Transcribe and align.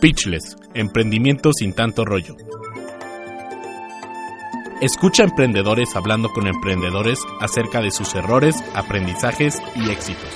Pitchless, 0.00 0.56
emprendimiento 0.72 1.52
sin 1.52 1.74
tanto 1.74 2.06
rollo. 2.06 2.34
Escucha 4.80 5.24
a 5.24 5.26
emprendedores 5.26 5.94
hablando 5.94 6.30
con 6.30 6.46
emprendedores 6.46 7.18
acerca 7.38 7.82
de 7.82 7.90
sus 7.90 8.14
errores, 8.14 8.56
aprendizajes 8.74 9.60
y 9.76 9.90
éxitos, 9.90 10.30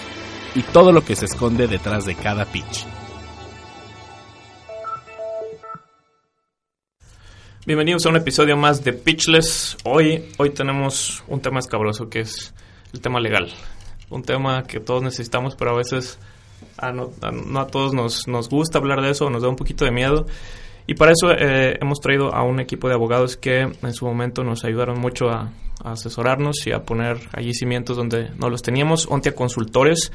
y 0.55 0.61
todo 0.65 0.93
lo 0.93 1.03
que 1.03 1.17
se 1.17 1.25
esconde 1.25 1.67
detrás 1.67 2.05
de 2.05 2.15
cada 2.15 2.45
pitch. 2.45 2.85
Bienvenidos 7.65 8.05
a 8.05 8.11
un 8.11 8.17
episodio 8.17 8.59
más 8.59 8.85
de 8.85 8.93
Pitchless. 8.93 9.79
Hoy, 9.85 10.31
hoy 10.37 10.51
tenemos 10.51 11.25
un 11.27 11.41
tema 11.41 11.61
escabroso 11.61 12.11
que 12.11 12.21
es 12.21 12.53
el 12.93 13.01
tema 13.01 13.19
legal. 13.19 13.51
Un 14.11 14.25
tema 14.25 14.65
que 14.65 14.79
todos 14.79 15.03
necesitamos, 15.03 15.57
pero 15.57 15.71
a 15.71 15.79
veces 15.79 16.19
a 16.77 16.93
no, 16.93 17.11
a, 17.59 17.67
todos 17.67 17.95
nos, 17.95 18.27
nos, 18.29 18.49
gusta 18.49 18.79
hablar 18.79 19.01
de 19.01 19.11
eso, 19.11 19.31
nos 19.31 19.43
da 19.43 19.49
un 19.49 19.57
poquito 19.57 19.85
de 19.85 19.91
miedo. 19.91 20.27
Y 20.87 20.95
para 20.95 21.13
eso 21.13 21.31
eh, 21.31 21.79
hemos 21.81 22.01
traído 22.01 22.35
a 22.35 22.43
un 22.43 22.61
equipo 22.61 22.89
de 22.89 22.95
abogados 22.95 23.37
que 23.37 23.61
en 23.61 23.93
su 23.95 24.05
momento 24.05 24.45
nos 24.45 24.65
ayudaron 24.65 25.01
mucho 25.01 25.31
a, 25.31 25.51
a 25.83 25.93
asesorarnos 25.93 26.67
y 26.67 26.73
a 26.73 26.85
poner 26.85 27.17
allí 27.33 27.55
cimientos 27.55 27.97
donde 27.97 28.31
no 28.39 28.51
los 28.51 28.63
teníamos. 28.63 29.07
Ontia 29.09 29.35
Consultores. 29.35 30.13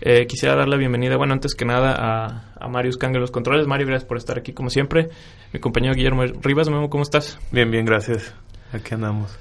Eh, 0.00 0.26
quisiera 0.26 0.54
dar 0.54 0.68
la 0.68 0.76
bienvenida, 0.76 1.16
bueno, 1.16 1.32
antes 1.32 1.54
que 1.54 1.64
nada 1.64 1.94
a, 1.96 2.52
a 2.60 2.68
Marius 2.68 2.98
Kang 2.98 3.16
los 3.16 3.30
controles. 3.30 3.66
Mario, 3.66 3.86
gracias 3.86 4.06
por 4.06 4.18
estar 4.18 4.38
aquí 4.38 4.52
como 4.52 4.68
siempre. 4.68 5.08
Mi 5.52 5.60
compañero 5.60 5.94
Guillermo 5.94 6.24
Rivas, 6.42 6.68
Memo, 6.68 6.90
¿cómo 6.90 7.02
estás? 7.02 7.38
Bien, 7.50 7.70
bien, 7.70 7.86
gracias. 7.86 8.34
Aquí 8.72 8.94
andamos. 8.94 9.38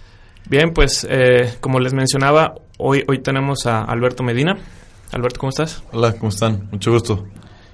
Bien, 0.48 0.71
pues 0.73 1.05
eh, 1.09 1.55
como 1.59 1.79
les 1.79 1.93
mencionaba, 1.93 2.55
hoy, 2.77 3.04
hoy 3.07 3.20
tenemos 3.20 3.66
a 3.66 3.82
Alberto 3.82 4.23
Medina. 4.23 4.57
Alberto, 5.12 5.40
¿cómo 5.40 5.50
estás? 5.50 5.84
Hola, 5.91 6.14
¿cómo 6.14 6.30
están? 6.30 6.68
Mucho 6.72 6.91
gusto. 6.91 7.26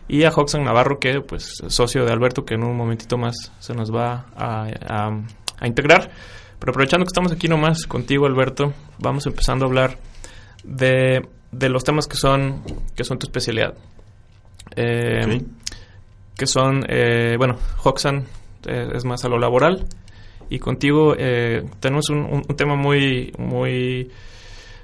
Y 0.07 0.23
a 0.23 0.29
Hoxan 0.29 0.63
Navarro, 0.63 0.99
que 0.99 1.21
pues 1.21 1.61
socio 1.67 2.05
de 2.05 2.11
Alberto, 2.11 2.43
que 2.45 2.55
en 2.55 2.63
un 2.63 2.75
momentito 2.75 3.17
más 3.17 3.51
se 3.59 3.73
nos 3.73 3.93
va 3.93 4.25
a, 4.35 4.67
a, 4.87 5.21
a 5.59 5.67
integrar. 5.67 6.11
Pero 6.59 6.71
aprovechando 6.71 7.05
que 7.05 7.09
estamos 7.09 7.31
aquí 7.31 7.47
nomás 7.47 7.87
contigo, 7.87 8.25
Alberto, 8.25 8.73
vamos 8.99 9.25
empezando 9.25 9.65
a 9.65 9.67
hablar 9.67 9.97
de 10.63 11.27
de 11.51 11.67
los 11.67 11.83
temas 11.83 12.07
que 12.07 12.15
son, 12.15 12.61
que 12.95 13.03
son 13.03 13.19
tu 13.19 13.25
especialidad. 13.27 13.73
Eh, 14.75 15.21
Sí. 15.25 15.45
Que 16.37 16.47
son, 16.47 16.85
eh, 16.87 17.35
bueno, 17.37 17.57
Hoxan 17.83 18.25
eh, 18.65 18.87
es 18.95 19.03
más 19.05 19.23
a 19.25 19.29
lo 19.29 19.37
laboral. 19.37 19.85
Y 20.49 20.59
contigo 20.59 21.13
eh, 21.17 21.63
tenemos 21.79 22.09
un, 22.09 22.19
un- 22.19 22.43
un 22.47 22.55
tema 22.55 22.75
muy, 22.75 23.31
muy, 23.37 24.09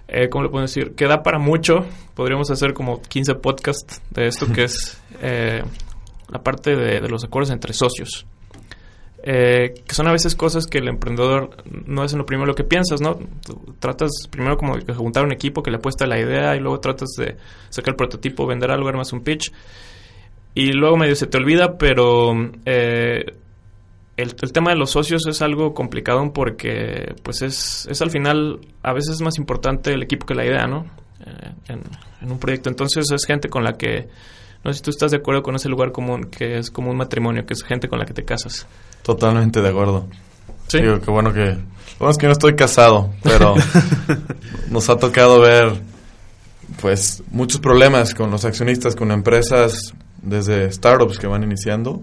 eh, 0.08 0.30
¿cómo 0.30 0.44
le 0.44 0.50
puedo 0.50 0.64
decir? 0.64 0.96
Que 0.96 1.06
da 1.06 1.24
para 1.24 1.40
mucho. 1.40 1.86
Podríamos 2.16 2.50
hacer 2.52 2.74
como 2.74 3.02
15 3.02 3.36
podcasts 3.36 4.02
de 4.12 4.28
esto, 4.28 4.52
que 4.52 4.64
es 4.66 5.02
eh, 5.22 5.64
la 6.30 6.44
parte 6.44 6.76
de, 6.76 7.02
de 7.02 7.10
los 7.10 7.24
acuerdos 7.24 7.52
entre 7.52 7.74
socios. 7.74 8.26
Eh, 9.24 9.84
que 9.86 9.94
son 9.94 10.08
a 10.08 10.14
veces 10.14 10.36
cosas 10.36 10.68
que 10.68 10.78
el 10.78 10.88
emprendedor 10.88 11.50
no 11.86 12.06
es 12.06 12.14
en 12.14 12.20
lo 12.20 12.26
primero 12.26 12.56
que 12.56 12.64
piensas, 12.64 13.02
¿no? 13.02 13.20
Tú 13.46 13.76
tratas 13.80 14.12
primero 14.30 14.56
como 14.56 14.78
de 14.78 14.94
juntar 14.94 15.26
un 15.26 15.34
equipo 15.34 15.62
que 15.62 15.70
le 15.70 15.78
apuesta 15.78 16.06
a 16.06 16.08
la 16.08 16.18
idea 16.18 16.56
y 16.56 16.60
luego 16.60 16.80
tratas 16.80 17.10
de 17.18 17.36
sacar 17.70 17.94
el 17.94 17.96
prototipo, 17.98 18.48
vender 18.48 18.72
algo, 18.72 18.88
armas 18.88 19.12
un 19.12 19.22
pitch 19.22 19.52
y 20.54 20.72
luego 20.72 20.98
medio 20.98 21.16
se 21.16 21.28
te 21.28 21.38
olvida, 21.38 21.78
pero 21.78 22.34
eh, 22.66 23.26
el, 24.18 24.36
el 24.42 24.52
tema 24.52 24.72
de 24.72 24.78
los 24.78 24.92
socios 24.92 25.26
es 25.28 25.42
algo 25.44 25.74
complicado 25.74 26.34
porque 26.34 27.16
pues 27.24 27.44
es, 27.44 27.88
es 27.90 28.02
al 28.02 28.10
final 28.10 28.60
a 28.82 28.92
veces 28.92 29.16
es 29.16 29.22
más 29.22 29.38
importante 29.38 29.94
el 29.94 30.04
equipo 30.04 30.26
que 30.26 30.34
la 30.34 30.44
idea, 30.44 30.66
¿no? 30.66 30.86
Eh, 31.24 31.52
en, 31.70 31.82
en 32.22 32.32
un 32.32 32.40
proyecto. 32.40 32.70
Entonces 32.70 33.06
es 33.12 33.26
gente 33.26 33.48
con 33.48 33.64
la 33.64 33.74
que, 33.74 34.10
no 34.64 34.74
sé 34.74 34.80
si 34.80 34.84
tú 34.84 34.90
estás 34.90 35.12
de 35.12 35.18
acuerdo 35.18 35.44
con 35.44 35.56
ese 35.56 35.70
lugar 35.70 35.92
común 35.92 36.26
que 36.26 36.58
es 36.58 36.72
como 36.72 36.90
un 36.90 36.98
matrimonio, 36.98 37.46
que 37.46 37.54
es 37.54 37.64
gente 37.64 37.88
con 37.88 38.00
la 38.00 38.06
que 38.06 38.14
te 38.14 38.26
casas. 38.26 38.68
Totalmente 39.04 39.62
de 39.62 39.70
acuerdo. 39.70 40.08
Sí. 40.68 40.82
Digo, 40.82 41.00
qué 41.00 41.12
bueno 41.12 41.32
que... 41.32 41.46
Lo 41.46 42.00
bueno 42.00 42.12
es 42.12 42.18
que 42.18 42.26
no 42.26 42.34
estoy 42.34 42.56
casado, 42.56 43.14
pero 43.24 43.54
nos 44.70 44.90
ha 44.90 44.98
tocado 44.98 45.40
ver 45.40 45.80
pues 46.82 47.24
muchos 47.32 47.62
problemas 47.62 48.14
con 48.14 48.30
los 48.32 48.46
accionistas, 48.46 48.96
con 48.96 49.12
empresas 49.12 49.94
desde 50.22 50.72
startups 50.72 51.18
que 51.20 51.28
van 51.28 51.44
iniciando 51.44 52.02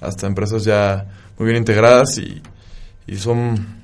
hasta 0.00 0.26
empresas 0.26 0.64
ya 0.64 1.06
muy 1.38 1.46
bien 1.46 1.58
integradas 1.58 2.18
y, 2.18 2.42
y 3.06 3.16
son... 3.16 3.80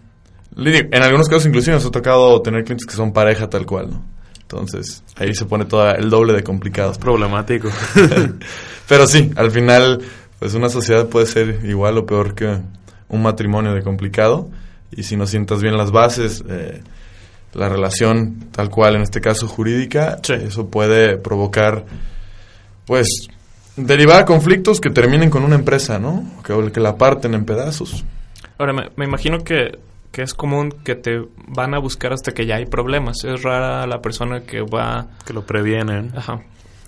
En 0.59 1.03
algunos 1.03 1.29
casos 1.29 1.47
inclusive 1.47 1.75
nos 1.77 1.85
ha 1.85 1.91
tocado 1.91 2.41
tener 2.41 2.65
clientes 2.65 2.87
que 2.87 2.95
son 2.95 3.13
pareja 3.13 3.49
tal 3.51 3.67
cual, 3.67 3.91
¿no? 3.91 4.05
Entonces 4.41 5.03
ahí 5.17 5.35
se 5.35 5.45
pone 5.45 5.65
todo 5.67 5.91
el 5.95 6.09
doble 6.09 6.33
de 6.33 6.43
complicados. 6.43 6.99
Problemático. 6.99 7.69
Pero 8.89 9.07
sí, 9.07 9.31
al 9.37 9.51
final, 9.51 10.01
pues 10.39 10.55
una 10.55 10.69
sociedad 10.69 11.09
puede 11.09 11.27
ser 11.27 11.61
igual 11.65 11.99
o 11.99 12.07
peor 12.07 12.35
que 12.35 12.59
un 13.09 13.23
matrimonio 13.23 13.75
de 13.75 13.83
complicado. 13.83 14.49
Y 14.93 15.03
si 15.03 15.17
no 15.17 15.27
sientas 15.27 15.61
bien 15.61 15.77
las 15.77 15.91
bases, 15.91 16.43
eh, 16.49 16.81
la 17.53 17.69
relación 17.69 18.47
tal 18.53 18.71
cual, 18.71 18.95
en 18.97 19.03
este 19.03 19.21
caso 19.21 19.49
jurídica, 19.49 20.19
Sí. 20.23 20.35
eso 20.35 20.69
puede 20.69 21.19
provocar, 21.19 21.85
pues, 22.87 23.09
derivar 23.77 24.21
a 24.21 24.25
conflictos 24.25 24.81
que 24.81 24.91
terminen 24.91 25.31
con 25.31 25.45
una 25.45 25.55
empresa, 25.55 25.99
¿no? 25.99 26.25
Que, 26.45 26.73
que 26.73 26.81
la 26.81 26.97
parten 26.97 27.35
en 27.35 27.45
pedazos. 27.45 28.05
Ahora, 28.59 28.73
me, 28.73 28.91
me 28.97 29.05
imagino 29.05 29.45
que, 29.45 29.79
que 30.13 30.23
es 30.23 30.35
común 30.35 30.75
que 30.85 30.95
te 30.95 31.23
van 31.49 31.75
a 31.75 31.79
buscar 31.79 32.13
hasta 32.13 32.33
que 32.33 32.47
ya 32.47 32.57
hay 32.57 32.67
problemas. 32.67 33.25
Es 33.25 33.43
rara 33.43 33.87
la 33.87 34.01
persona 34.01 34.41
que 34.41 34.63
va... 34.63 35.09
que 35.27 35.33
lo 35.33 35.45
previenen. 35.45 36.13
Ajá. 36.17 36.41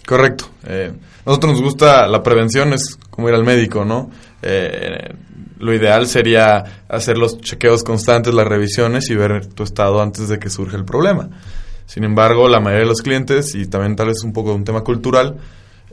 Correcto. 0.07 0.49
Eh, 0.67 0.93
nosotros 1.27 1.53
nos 1.53 1.63
gusta 1.63 2.07
la 2.07 2.23
prevención, 2.23 2.73
es 2.73 2.99
como 3.11 3.29
ir 3.29 3.35
al 3.35 3.45
médico, 3.45 3.85
¿no? 3.85 4.11
Eh, 4.41 5.13
lo 5.59 5.75
ideal 5.75 6.07
sería 6.07 6.85
hacer 6.89 7.19
los 7.19 7.39
chequeos 7.41 7.85
constantes, 7.85 8.33
las 8.33 8.47
revisiones 8.47 9.11
y 9.11 9.17
ver 9.17 9.45
tu 9.47 9.65
estado 9.65 10.01
antes 10.01 10.29
de 10.29 10.39
que 10.39 10.49
surja 10.49 10.79
el 10.79 10.87
problema. 10.87 11.29
Sin 11.85 12.05
embargo, 12.05 12.49
la 12.49 12.61
mayoría 12.61 12.85
de 12.85 12.89
los 12.89 13.03
clientes, 13.03 13.55
y 13.55 13.67
también 13.67 13.97
tal 13.97 14.07
vez 14.07 14.23
un 14.25 14.33
poco 14.33 14.55
un 14.55 14.65
tema 14.65 14.83
cultural, 14.83 15.37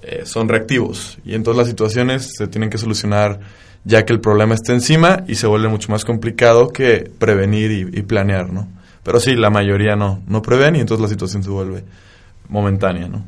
eh, 0.05 0.25
son 0.25 0.47
reactivos. 0.49 1.17
Y 1.25 1.33
entonces 1.33 1.57
las 1.57 1.67
situaciones 1.67 2.31
se 2.37 2.47
tienen 2.47 2.69
que 2.69 2.77
solucionar 2.77 3.39
ya 3.83 4.05
que 4.05 4.13
el 4.13 4.19
problema 4.19 4.55
está 4.55 4.73
encima 4.73 5.23
y 5.27 5.35
se 5.35 5.47
vuelve 5.47 5.67
mucho 5.67 5.91
más 5.91 6.05
complicado 6.05 6.69
que 6.69 7.09
prevenir 7.19 7.71
y, 7.71 7.99
y 7.99 8.01
planear, 8.01 8.51
¿no? 8.51 8.67
Pero 9.03 9.19
sí, 9.19 9.35
la 9.35 9.51
mayoría 9.51 9.95
no, 9.95 10.23
no 10.27 10.41
prevén 10.41 10.75
y 10.75 10.79
entonces 10.79 11.01
la 11.01 11.07
situación 11.07 11.43
se 11.43 11.49
vuelve 11.51 11.83
momentánea, 12.49 13.07
¿no? 13.07 13.23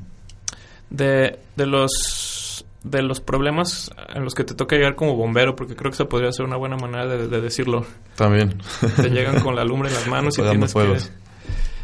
De, 0.90 1.38
de 1.56 1.66
los 1.66 2.66
de 2.84 3.02
los 3.02 3.20
problemas 3.20 3.92
en 4.16 4.24
los 4.24 4.34
que 4.34 4.44
te 4.44 4.56
toca 4.56 4.76
llegar 4.76 4.96
como 4.96 5.16
bombero, 5.16 5.56
porque 5.56 5.76
creo 5.76 5.92
que 5.92 5.96
esa 5.96 6.06
podría 6.06 6.32
ser 6.32 6.46
una 6.46 6.58
buena 6.58 6.78
manera 6.78 7.06
de, 7.06 7.28
de 7.28 7.42
decirlo. 7.42 7.86
También. 8.16 8.58
Te 8.96 9.10
llegan 9.10 9.42
con 9.42 9.56
la 9.56 9.66
lumbre 9.66 9.90
en 9.90 9.96
las 9.96 10.08
manos 10.08 10.38
y 10.38 10.42
tienes 10.50 10.72
fuegos. 10.72 11.12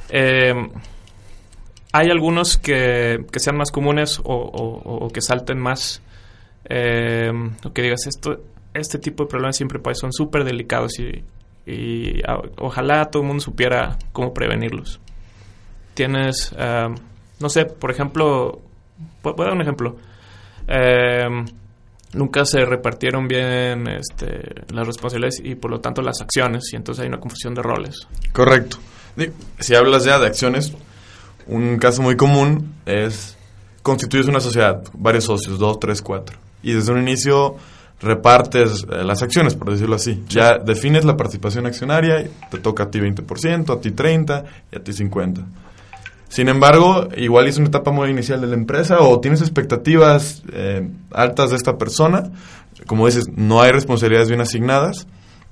que... 0.07 0.49
Eh, 0.49 0.53
hay 1.93 2.09
algunos 2.09 2.57
que, 2.57 3.25
que 3.31 3.39
sean 3.39 3.55
más 3.55 3.71
comunes 3.71 4.19
o, 4.19 4.23
o- 4.25 5.09
que 5.09 5.21
salten 5.21 5.59
más. 5.59 6.01
Eh, 6.69 7.31
o 7.63 7.71
que 7.73 7.81
digas, 7.81 8.05
esto, 8.07 8.41
este 8.73 8.97
tipo 8.99 9.23
de 9.23 9.29
problemas 9.29 9.55
siempre 9.55 9.79
pues, 9.79 9.99
son 9.99 10.11
súper 10.11 10.43
delicados 10.43 10.93
y, 10.99 11.23
y 11.69 12.21
a- 12.27 12.41
ojalá 12.57 13.05
todo 13.05 13.21
el 13.23 13.27
mundo 13.27 13.41
supiera 13.41 13.97
cómo 14.11 14.33
prevenirlos. 14.33 14.99
Tienes, 15.93 16.53
eh, 16.57 16.87
no 17.39 17.49
sé, 17.49 17.65
por 17.65 17.91
ejemplo, 17.91 18.61
voy 19.21 19.33
a 19.37 19.43
dar 19.43 19.53
un 19.53 19.61
ejemplo. 19.61 19.95
Eh, 20.67 21.27
nunca 22.13 22.45
se 22.45 22.65
repartieron 22.65 23.27
bien 23.27 23.87
este, 23.87 24.63
las 24.73 24.87
responsabilidades 24.87 25.41
y 25.43 25.55
por 25.55 25.69
lo 25.69 25.79
tanto 25.79 26.01
las 26.01 26.21
acciones 26.21 26.71
y 26.73 26.75
entonces 26.77 27.03
hay 27.03 27.09
una 27.09 27.19
confusión 27.19 27.53
de 27.53 27.61
roles. 27.61 28.07
Correcto. 28.31 28.77
Si 29.59 29.75
hablas 29.75 30.05
ya 30.05 30.17
de 30.17 30.25
acciones, 30.27 30.73
un 31.47 31.77
caso 31.77 32.01
muy 32.01 32.15
común 32.15 32.73
es 32.85 33.37
constituyes 33.81 34.27
una 34.27 34.39
sociedad, 34.39 34.83
varios 34.93 35.25
socios, 35.25 35.59
dos, 35.59 35.79
tres, 35.79 36.01
cuatro. 36.01 36.37
Y 36.61 36.73
desde 36.73 36.91
un 36.91 36.99
inicio 36.99 37.57
repartes 37.99 38.85
eh, 38.89 39.03
las 39.03 39.23
acciones, 39.23 39.55
por 39.55 39.71
decirlo 39.71 39.95
así. 39.95 40.23
Ya 40.27 40.57
defines 40.57 41.05
la 41.05 41.17
participación 41.17 41.65
accionaria, 41.65 42.21
y 42.21 42.29
te 42.49 42.57
toca 42.59 42.83
a 42.83 42.91
ti 42.91 42.99
20%, 42.99 43.75
a 43.75 43.81
ti 43.81 43.91
30% 43.91 44.43
y 44.71 44.75
a 44.75 44.83
ti 44.83 44.91
50%. 44.91 45.43
Sin 46.29 46.49
embargo, 46.49 47.09
igual 47.15 47.47
es 47.47 47.57
una 47.57 47.67
etapa 47.67 47.91
muy 47.91 48.09
inicial 48.09 48.41
de 48.41 48.47
la 48.47 48.55
empresa 48.55 49.01
o 49.01 49.19
tienes 49.19 49.41
expectativas 49.41 50.41
eh, 50.51 50.89
altas 51.11 51.51
de 51.51 51.57
esta 51.57 51.77
persona. 51.77 52.31
Como 52.87 53.05
dices, 53.05 53.25
no 53.35 53.61
hay 53.61 53.71
responsabilidades 53.71 54.29
bien 54.29 54.41
asignadas. 54.41 55.05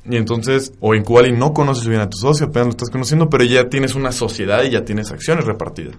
Y 0.09 0.15
entonces, 0.15 0.73
o 0.79 0.95
en 0.95 1.03
cual 1.03 1.27
y 1.27 1.31
no 1.31 1.53
conoces 1.53 1.87
bien 1.87 2.01
a 2.01 2.09
tu 2.09 2.17
socio, 2.17 2.47
apenas 2.47 2.65
lo 2.67 2.71
estás 2.71 2.89
conociendo, 2.89 3.29
pero 3.29 3.43
ya 3.43 3.69
tienes 3.69 3.93
una 3.93 4.11
sociedad 4.11 4.63
y 4.63 4.71
ya 4.71 4.83
tienes 4.83 5.11
acciones 5.11 5.45
repartidas. 5.45 5.93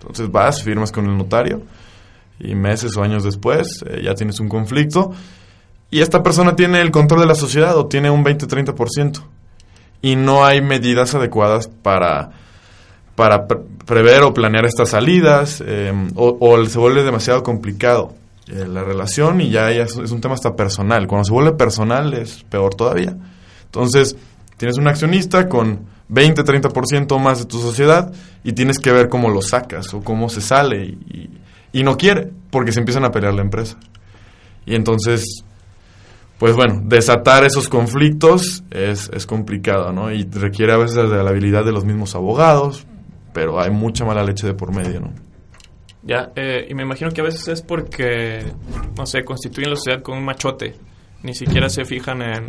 Entonces 0.00 0.30
vas, 0.32 0.62
firmas 0.62 0.90
con 0.92 1.06
el 1.06 1.16
notario 1.16 1.62
y 2.40 2.54
meses 2.54 2.96
o 2.96 3.02
años 3.02 3.22
después 3.22 3.84
eh, 3.88 4.00
ya 4.04 4.14
tienes 4.14 4.40
un 4.40 4.48
conflicto 4.48 5.12
y 5.90 6.00
esta 6.00 6.22
persona 6.22 6.56
tiene 6.56 6.80
el 6.80 6.90
control 6.90 7.20
de 7.20 7.26
la 7.26 7.34
sociedad 7.36 7.76
o 7.78 7.86
tiene 7.86 8.10
un 8.10 8.24
20-30% 8.24 9.20
y 10.02 10.16
no 10.16 10.44
hay 10.44 10.60
medidas 10.60 11.14
adecuadas 11.14 11.68
para, 11.68 12.30
para 13.14 13.46
pre- 13.46 13.60
prever 13.86 14.22
o 14.24 14.34
planear 14.34 14.64
estas 14.66 14.90
salidas 14.90 15.62
eh, 15.64 15.92
o, 16.16 16.64
se 16.66 16.78
vuelve 16.78 17.04
demasiado 17.04 17.42
complicado. 17.42 18.14
eh, 18.48 18.66
la 18.68 18.82
relación 18.82 19.40
y 19.40 19.50
ya, 19.50 19.70
ya 19.70 19.84
es, 19.84 19.96
es 19.96 20.10
un 20.10 20.20
tema 20.20 20.34
hasta 20.34 20.56
personal. 20.56 21.06
Cuando 21.06 21.24
se 21.24 21.32
vuelve 21.32 21.52
personal 21.52 22.12
es 22.14 22.42
peor 22.50 22.74
todavía. 22.74 23.16
Entonces, 23.74 24.16
tienes 24.56 24.78
un 24.78 24.86
accionista 24.86 25.48
con 25.48 25.86
20, 26.08 26.44
30% 26.44 27.18
más 27.18 27.40
de 27.40 27.46
tu 27.46 27.58
sociedad 27.58 28.12
y 28.44 28.52
tienes 28.52 28.78
que 28.78 28.92
ver 28.92 29.08
cómo 29.08 29.30
lo 29.30 29.42
sacas 29.42 29.92
o 29.94 30.00
cómo 30.00 30.28
se 30.28 30.40
sale 30.40 30.84
y, 30.84 31.30
no 31.82 31.96
quiere 31.96 32.30
porque 32.50 32.70
se 32.70 32.78
empiezan 32.78 33.04
a 33.04 33.10
pelear 33.10 33.34
la 33.34 33.42
empresa. 33.42 33.76
Y 34.64 34.76
entonces, 34.76 35.24
pues 36.38 36.54
bueno, 36.54 36.82
desatar 36.84 37.44
esos 37.44 37.68
conflictos 37.68 38.62
es, 38.70 39.10
es 39.12 39.26
complicado, 39.26 39.92
¿no? 39.92 40.12
Y 40.12 40.22
requiere 40.22 40.72
a 40.72 40.76
veces 40.76 40.94
de 40.94 41.08
la 41.08 41.30
habilidad 41.30 41.64
de 41.64 41.72
los 41.72 41.84
mismos 41.84 42.14
abogados, 42.14 42.86
pero 43.32 43.60
hay 43.60 43.72
mucha 43.72 44.04
mala 44.04 44.22
leche 44.22 44.46
de 44.46 44.54
por 44.54 44.72
medio, 44.72 45.00
¿no? 45.00 45.12
Ya, 46.04 46.30
eh, 46.36 46.68
y 46.70 46.74
me 46.74 46.84
imagino 46.84 47.10
que 47.10 47.22
a 47.22 47.24
veces 47.24 47.48
es 47.48 47.60
porque, 47.60 48.44
no 48.96 49.04
sé, 49.04 49.24
constituyen 49.24 49.70
la 49.70 49.76
sociedad 49.76 50.00
con 50.00 50.16
un 50.16 50.24
machote. 50.24 50.76
Ni 51.24 51.34
siquiera 51.34 51.68
se 51.68 51.84
fijan 51.84 52.22
en, 52.22 52.48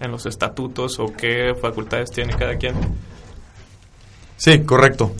en 0.00 0.10
los 0.10 0.26
estatutos 0.26 0.98
o 0.98 1.06
qué 1.06 1.54
facultades 1.60 2.10
tiene 2.10 2.34
cada 2.34 2.56
quien. 2.56 2.74
Sí, 4.36 4.60
correcto. 4.60 5.14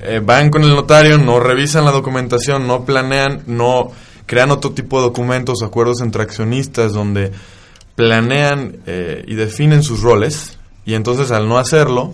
Eh, 0.00 0.20
van 0.22 0.50
con 0.50 0.62
el 0.62 0.70
notario, 0.70 1.18
no 1.18 1.40
revisan 1.40 1.84
la 1.84 1.90
documentación, 1.90 2.66
no 2.66 2.84
planean, 2.84 3.42
no 3.46 3.92
crean 4.26 4.50
otro 4.50 4.72
tipo 4.72 4.98
de 4.98 5.06
documentos, 5.06 5.62
acuerdos 5.62 6.00
entre 6.00 6.22
accionistas 6.22 6.92
donde 6.92 7.32
planean 7.94 8.76
eh, 8.86 9.24
y 9.26 9.34
definen 9.34 9.82
sus 9.82 10.02
roles 10.02 10.58
y 10.84 10.94
entonces 10.94 11.30
al 11.30 11.48
no 11.48 11.56
hacerlo 11.56 12.12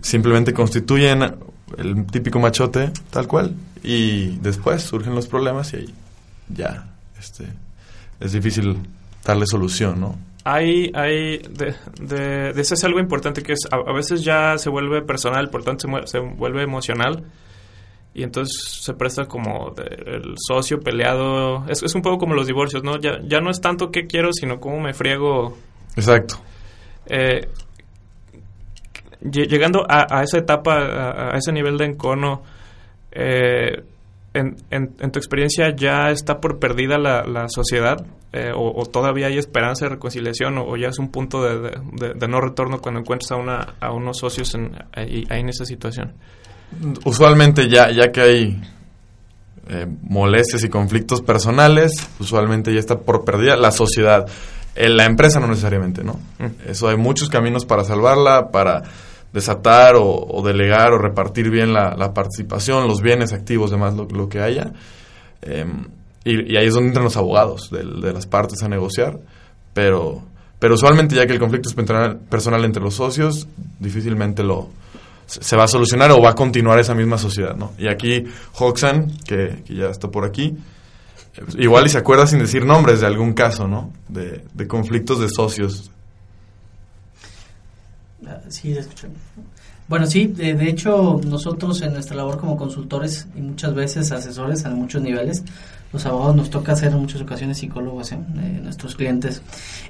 simplemente 0.00 0.54
constituyen 0.54 1.34
el 1.76 2.06
típico 2.06 2.38
machote 2.38 2.92
tal 3.10 3.26
cual 3.26 3.56
y 3.82 4.36
después 4.38 4.82
surgen 4.82 5.14
los 5.14 5.26
problemas 5.26 5.72
y 5.72 5.76
ahí 5.76 5.94
ya 6.48 6.86
este 7.18 7.46
es 8.20 8.32
difícil 8.32 8.78
darle 9.24 9.46
solución, 9.46 10.00
¿no? 10.00 10.16
Hay, 10.44 10.90
hay, 10.94 11.38
de, 11.38 11.74
de, 12.00 12.52
de 12.52 12.60
eso 12.60 12.74
es 12.74 12.82
algo 12.84 12.98
importante 12.98 13.42
que 13.42 13.52
es, 13.52 13.60
a, 13.70 13.76
a 13.76 13.92
veces 13.94 14.24
ya 14.24 14.58
se 14.58 14.70
vuelve 14.70 15.02
personal, 15.02 15.50
por 15.50 15.62
tanto 15.62 15.86
se, 15.88 16.06
se 16.06 16.18
vuelve 16.18 16.62
emocional 16.62 17.24
y 18.12 18.24
entonces 18.24 18.80
se 18.82 18.92
presta 18.94 19.26
como 19.26 19.70
de- 19.70 19.84
el 20.16 20.34
socio 20.36 20.80
peleado, 20.80 21.64
es, 21.68 21.82
es 21.84 21.94
un 21.94 22.02
poco 22.02 22.18
como 22.18 22.34
los 22.34 22.46
divorcios, 22.48 22.82
¿no? 22.82 22.98
Ya, 22.98 23.20
ya 23.24 23.40
no 23.40 23.50
es 23.50 23.60
tanto 23.60 23.90
qué 23.92 24.06
quiero, 24.06 24.32
sino 24.32 24.58
cómo 24.58 24.80
me 24.80 24.94
friego. 24.94 25.56
Exacto. 25.96 26.40
Eh, 27.06 27.48
lle- 29.22 29.46
llegando 29.46 29.84
a, 29.88 30.18
a 30.18 30.22
esa 30.24 30.38
etapa, 30.38 30.74
a, 30.76 31.34
a 31.34 31.38
ese 31.38 31.52
nivel 31.52 31.78
de 31.78 31.84
encono, 31.86 32.42
eh, 33.12 33.82
en, 34.34 34.56
en- 34.70 34.94
en 35.00 35.10
tu 35.12 35.18
experiencia 35.18 35.74
ya 35.76 36.10
está 36.10 36.40
por 36.40 36.58
perdida 36.58 36.98
la, 36.98 37.24
la 37.24 37.48
sociedad 37.48 38.04
eh, 38.32 38.50
o, 38.54 38.72
o 38.80 38.86
todavía 38.86 39.26
hay 39.26 39.36
esperanza 39.38 39.84
de 39.84 39.90
reconciliación 39.90 40.56
o, 40.58 40.64
o 40.66 40.76
ya 40.76 40.88
es 40.88 40.98
un 40.98 41.08
punto 41.10 41.42
de, 41.44 41.58
de- 41.58 41.78
de- 41.92 42.14
de 42.14 42.28
no 42.28 42.40
retorno 42.40 42.80
cuando 42.80 43.00
encuentras 43.00 43.30
a, 43.32 43.36
una, 43.36 43.74
a 43.80 43.92
unos 43.92 44.18
socios 44.18 44.54
en, 44.54 44.72
ahí, 44.94 45.26
ahí 45.28 45.40
en 45.40 45.48
esa 45.50 45.64
situación. 45.66 46.14
Usualmente 47.04 47.68
ya, 47.68 47.90
ya 47.90 48.10
que 48.10 48.20
hay 48.22 48.62
eh, 49.68 49.86
molestias 50.02 50.64
y 50.64 50.68
conflictos 50.68 51.20
personales, 51.20 51.92
usualmente 52.18 52.72
ya 52.72 52.80
está 52.80 52.98
por 52.98 53.24
perdida 53.24 53.56
la 53.56 53.70
sociedad. 53.70 54.26
Eh, 54.74 54.88
la 54.88 55.04
empresa 55.04 55.38
no 55.38 55.48
necesariamente, 55.48 56.02
¿no? 56.02 56.14
Mm. 56.38 56.70
Eso 56.70 56.88
hay 56.88 56.96
muchos 56.96 57.28
caminos 57.28 57.66
para 57.66 57.84
salvarla, 57.84 58.50
para 58.50 58.82
desatar 59.32 59.94
o, 59.96 60.42
delegar 60.44 60.92
o 60.92 60.98
repartir 60.98 61.50
bien 61.50 61.72
la, 61.72 62.12
participación, 62.14 62.86
los 62.86 63.00
bienes 63.00 63.32
activos, 63.32 63.70
demás, 63.70 63.94
lo, 63.94 64.04
lo 64.04 64.28
que 64.28 64.40
haya. 64.40 64.72
Eh, 65.42 65.66
y, 66.24 66.56
ahí 66.56 66.66
es 66.66 66.74
donde 66.74 66.88
entran 66.88 67.04
los 67.04 67.16
abogados 67.16 67.70
de, 67.70 68.12
las 68.12 68.26
partes 68.26 68.62
a 68.62 68.68
negociar. 68.68 69.18
Pero, 69.72 70.22
pero 70.58 70.74
usualmente 70.74 71.16
ya 71.16 71.26
que 71.26 71.32
el 71.32 71.38
conflicto 71.38 71.68
es 71.68 71.74
personal, 71.74 72.64
entre 72.64 72.82
los 72.82 72.94
socios, 72.94 73.48
difícilmente 73.78 74.42
lo, 74.42 74.68
se 75.26 75.56
va 75.56 75.64
a 75.64 75.68
solucionar 75.68 76.10
o 76.12 76.20
va 76.20 76.30
a 76.30 76.34
continuar 76.34 76.78
esa 76.78 76.94
misma 76.94 77.16
sociedad, 77.16 77.56
¿no? 77.56 77.72
Y 77.78 77.88
aquí 77.88 78.24
Hoxan, 78.58 79.10
que, 79.26 79.62
ya 79.68 79.86
está 79.86 80.08
por 80.08 80.26
aquí, 80.26 80.54
igual 81.58 81.86
y 81.86 81.88
se 81.88 81.98
acuerda 81.98 82.26
sin 82.26 82.38
decir 82.38 82.66
nombres 82.66 83.00
de 83.00 83.06
algún 83.06 83.32
caso, 83.32 83.66
¿no? 83.66 83.92
De 84.08 84.68
conflictos 84.68 85.20
de 85.20 85.28
socios. 85.30 85.90
Sí. 88.48 88.76
Bueno, 89.88 90.06
sí, 90.06 90.28
de, 90.28 90.54
de 90.54 90.68
hecho 90.68 91.20
nosotros 91.26 91.82
en 91.82 91.92
nuestra 91.92 92.16
labor 92.16 92.38
como 92.38 92.56
consultores 92.56 93.26
y 93.36 93.40
muchas 93.40 93.74
veces 93.74 94.12
asesores 94.12 94.64
a 94.64 94.70
muchos 94.70 95.02
niveles, 95.02 95.42
los 95.92 96.06
abogados 96.06 96.36
nos 96.36 96.50
toca 96.50 96.74
ser 96.74 96.92
en 96.92 97.00
muchas 97.00 97.20
ocasiones 97.20 97.58
psicólogos 97.58 98.12
¿eh? 98.12 98.18
de 98.28 98.60
nuestros 98.60 98.96
clientes 98.96 99.42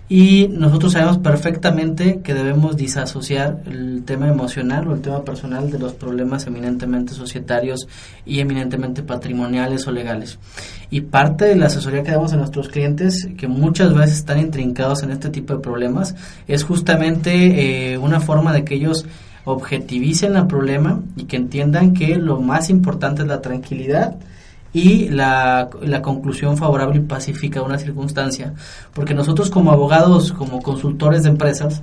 y 0.08 0.48
nosotros 0.48 0.92
sabemos 0.92 1.18
perfectamente 1.18 2.20
que 2.22 2.34
debemos 2.34 2.76
disasociar 2.76 3.62
el 3.66 4.02
tema 4.04 4.28
emocional 4.28 4.88
o 4.88 4.94
el 4.94 5.00
tema 5.00 5.24
personal 5.24 5.70
de 5.70 5.78
los 5.78 5.92
problemas 5.92 6.46
eminentemente 6.46 7.14
societarios 7.14 7.86
y 8.26 8.40
eminentemente 8.40 9.02
patrimoniales 9.02 9.86
o 9.86 9.92
legales. 9.92 10.38
Y 10.90 11.02
parte 11.02 11.46
de 11.46 11.56
la 11.56 11.66
asesoría 11.66 12.02
que 12.02 12.10
damos 12.10 12.32
a 12.32 12.36
nuestros 12.36 12.68
clientes, 12.68 13.28
que 13.38 13.48
muchas 13.48 13.94
veces 13.94 14.18
están 14.18 14.40
intrincados 14.40 15.02
en 15.02 15.12
este 15.12 15.30
tipo 15.30 15.54
de 15.54 15.60
problemas, 15.60 16.14
es 16.48 16.64
justamente 16.64 17.92
eh, 17.92 17.98
una 17.98 18.20
forma 18.20 18.52
de 18.52 18.64
que 18.64 18.74
ellos 18.74 19.06
objetivicen 19.44 20.36
el 20.36 20.46
problema 20.46 21.00
y 21.16 21.24
que 21.24 21.36
entiendan 21.36 21.94
que 21.94 22.16
lo 22.16 22.40
más 22.40 22.70
importante 22.70 23.22
es 23.22 23.28
la 23.28 23.40
tranquilidad 23.40 24.16
y 24.72 25.08
la, 25.08 25.68
la 25.82 26.02
conclusión 26.02 26.56
favorable 26.56 26.98
y 26.98 27.02
pacífica 27.02 27.60
de 27.60 27.66
una 27.66 27.78
circunstancia. 27.78 28.54
Porque 28.94 29.14
nosotros 29.14 29.50
como 29.50 29.72
abogados, 29.72 30.32
como 30.32 30.62
consultores 30.62 31.24
de 31.24 31.30
empresas, 31.30 31.82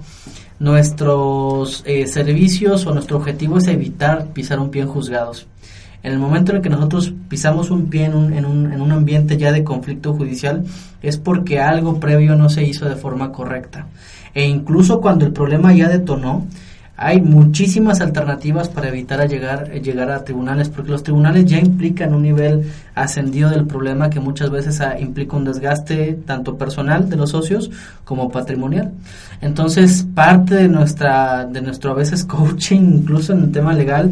nuestros 0.60 1.84
eh, 1.86 2.08
servicios 2.08 2.86
o 2.86 2.94
nuestro 2.94 3.18
objetivo 3.18 3.58
es 3.58 3.68
evitar 3.68 4.28
pisar 4.28 4.60
un 4.60 4.70
pie 4.70 4.82
en 4.82 4.88
juzgados. 4.90 5.48
En 6.02 6.14
el 6.14 6.20
momento 6.20 6.52
en 6.52 6.58
el 6.58 6.64
que 6.64 6.70
nosotros 6.70 7.14
pisamos 7.28 7.72
un 7.72 7.90
pie 7.90 8.06
en 8.06 8.16
un, 8.16 8.34
en 8.34 8.46
un, 8.46 8.72
en 8.72 8.82
un 8.82 8.92
ambiente 8.92 9.38
ya 9.38 9.52
de 9.52 9.64
conflicto 9.66 10.14
judicial, 10.14 10.64
es 11.02 11.18
porque 11.18 11.60
algo 11.60 12.00
previo 12.00 12.36
no 12.36 12.50
se 12.50 12.64
hizo 12.64 12.88
de 12.88 12.96
forma 12.96 13.32
correcta. 13.32 13.88
E 14.34 14.48
incluso 14.48 15.02
cuando 15.02 15.26
el 15.26 15.34
problema 15.34 15.74
ya 15.74 15.90
detonó, 15.90 16.46
hay 17.02 17.22
muchísimas 17.22 18.02
alternativas 18.02 18.68
para 18.68 18.90
evitar 18.90 19.22
a 19.22 19.26
llegar, 19.26 19.70
eh, 19.72 19.80
llegar 19.80 20.12
a 20.12 20.26
tribunales, 20.26 20.68
porque 20.68 20.92
los 20.92 21.02
tribunales 21.02 21.46
ya 21.46 21.58
implican 21.58 22.14
un 22.14 22.24
nivel 22.24 22.70
ascendido 22.94 23.50
del 23.50 23.66
problema 23.66 24.10
que 24.10 24.20
muchas 24.20 24.50
veces 24.50 24.82
ah, 24.82 25.00
implica 25.00 25.38
un 25.38 25.46
desgaste 25.46 26.20
tanto 26.26 26.58
personal 26.58 27.10
de 27.10 27.16
los 27.16 27.30
socios 27.30 27.72
como 28.04 28.30
patrimonial. 28.30 28.92
Entonces, 29.40 30.06
parte 30.14 30.56
de 30.56 30.68
nuestra, 30.68 31.46
de 31.46 31.62
nuestro 31.62 31.92
a 31.92 31.94
veces 31.94 32.26
coaching, 32.26 32.82
incluso 32.96 33.32
en 33.32 33.44
el 33.44 33.52
tema 33.54 33.72
legal, 33.72 34.12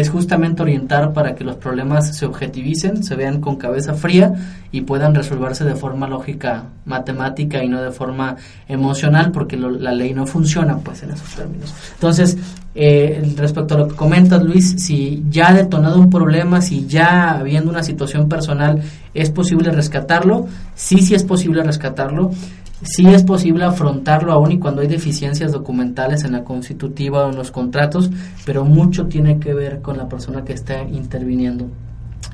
es 0.00 0.10
justamente 0.10 0.62
orientar 0.62 1.12
para 1.12 1.34
que 1.34 1.44
los 1.44 1.56
problemas 1.56 2.16
se 2.16 2.24
objetivicen, 2.26 3.02
se 3.02 3.16
vean 3.16 3.40
con 3.40 3.56
cabeza 3.56 3.94
fría 3.94 4.32
y 4.70 4.82
puedan 4.82 5.14
resolverse 5.14 5.64
de 5.64 5.74
forma 5.74 6.06
lógica, 6.06 6.64
matemática 6.84 7.62
y 7.64 7.68
no 7.68 7.82
de 7.82 7.90
forma 7.90 8.36
emocional, 8.68 9.32
porque 9.32 9.56
lo- 9.56 9.70
la 9.70 9.92
ley 9.92 10.12
no 10.14 10.26
funciona 10.26 10.76
pues 10.78 11.02
en 11.02 11.10
esos 11.10 11.34
términos. 11.34 11.74
Entonces, 11.94 12.36
eh, 12.74 13.34
respecto 13.36 13.74
a 13.74 13.78
lo 13.78 13.88
que 13.88 13.96
comentas, 13.96 14.42
Luis, 14.42 14.74
si 14.78 15.24
ya 15.30 15.48
ha 15.48 15.54
detonado 15.54 15.98
un 15.98 16.10
problema, 16.10 16.60
si 16.60 16.86
ya 16.86 17.30
habiendo 17.38 17.70
una 17.70 17.82
situación 17.82 18.28
personal 18.28 18.80
es 19.14 19.30
posible 19.30 19.70
rescatarlo, 19.72 20.46
sí, 20.74 20.98
sí 20.98 21.14
es 21.14 21.24
posible 21.24 21.62
rescatarlo. 21.62 22.30
Sí 22.82 23.06
es 23.08 23.24
posible 23.24 23.64
afrontarlo 23.64 24.32
aún 24.32 24.52
y 24.52 24.58
cuando 24.58 24.82
hay 24.82 24.88
deficiencias 24.88 25.52
documentales 25.52 26.24
en 26.24 26.32
la 26.32 26.44
constitutiva 26.44 27.26
o 27.26 27.30
en 27.30 27.36
los 27.36 27.50
contratos, 27.50 28.10
pero 28.44 28.64
mucho 28.64 29.06
tiene 29.06 29.38
que 29.38 29.52
ver 29.52 29.80
con 29.80 29.96
la 29.96 30.08
persona 30.08 30.44
que 30.44 30.52
está 30.52 30.82
interviniendo. 30.82 31.66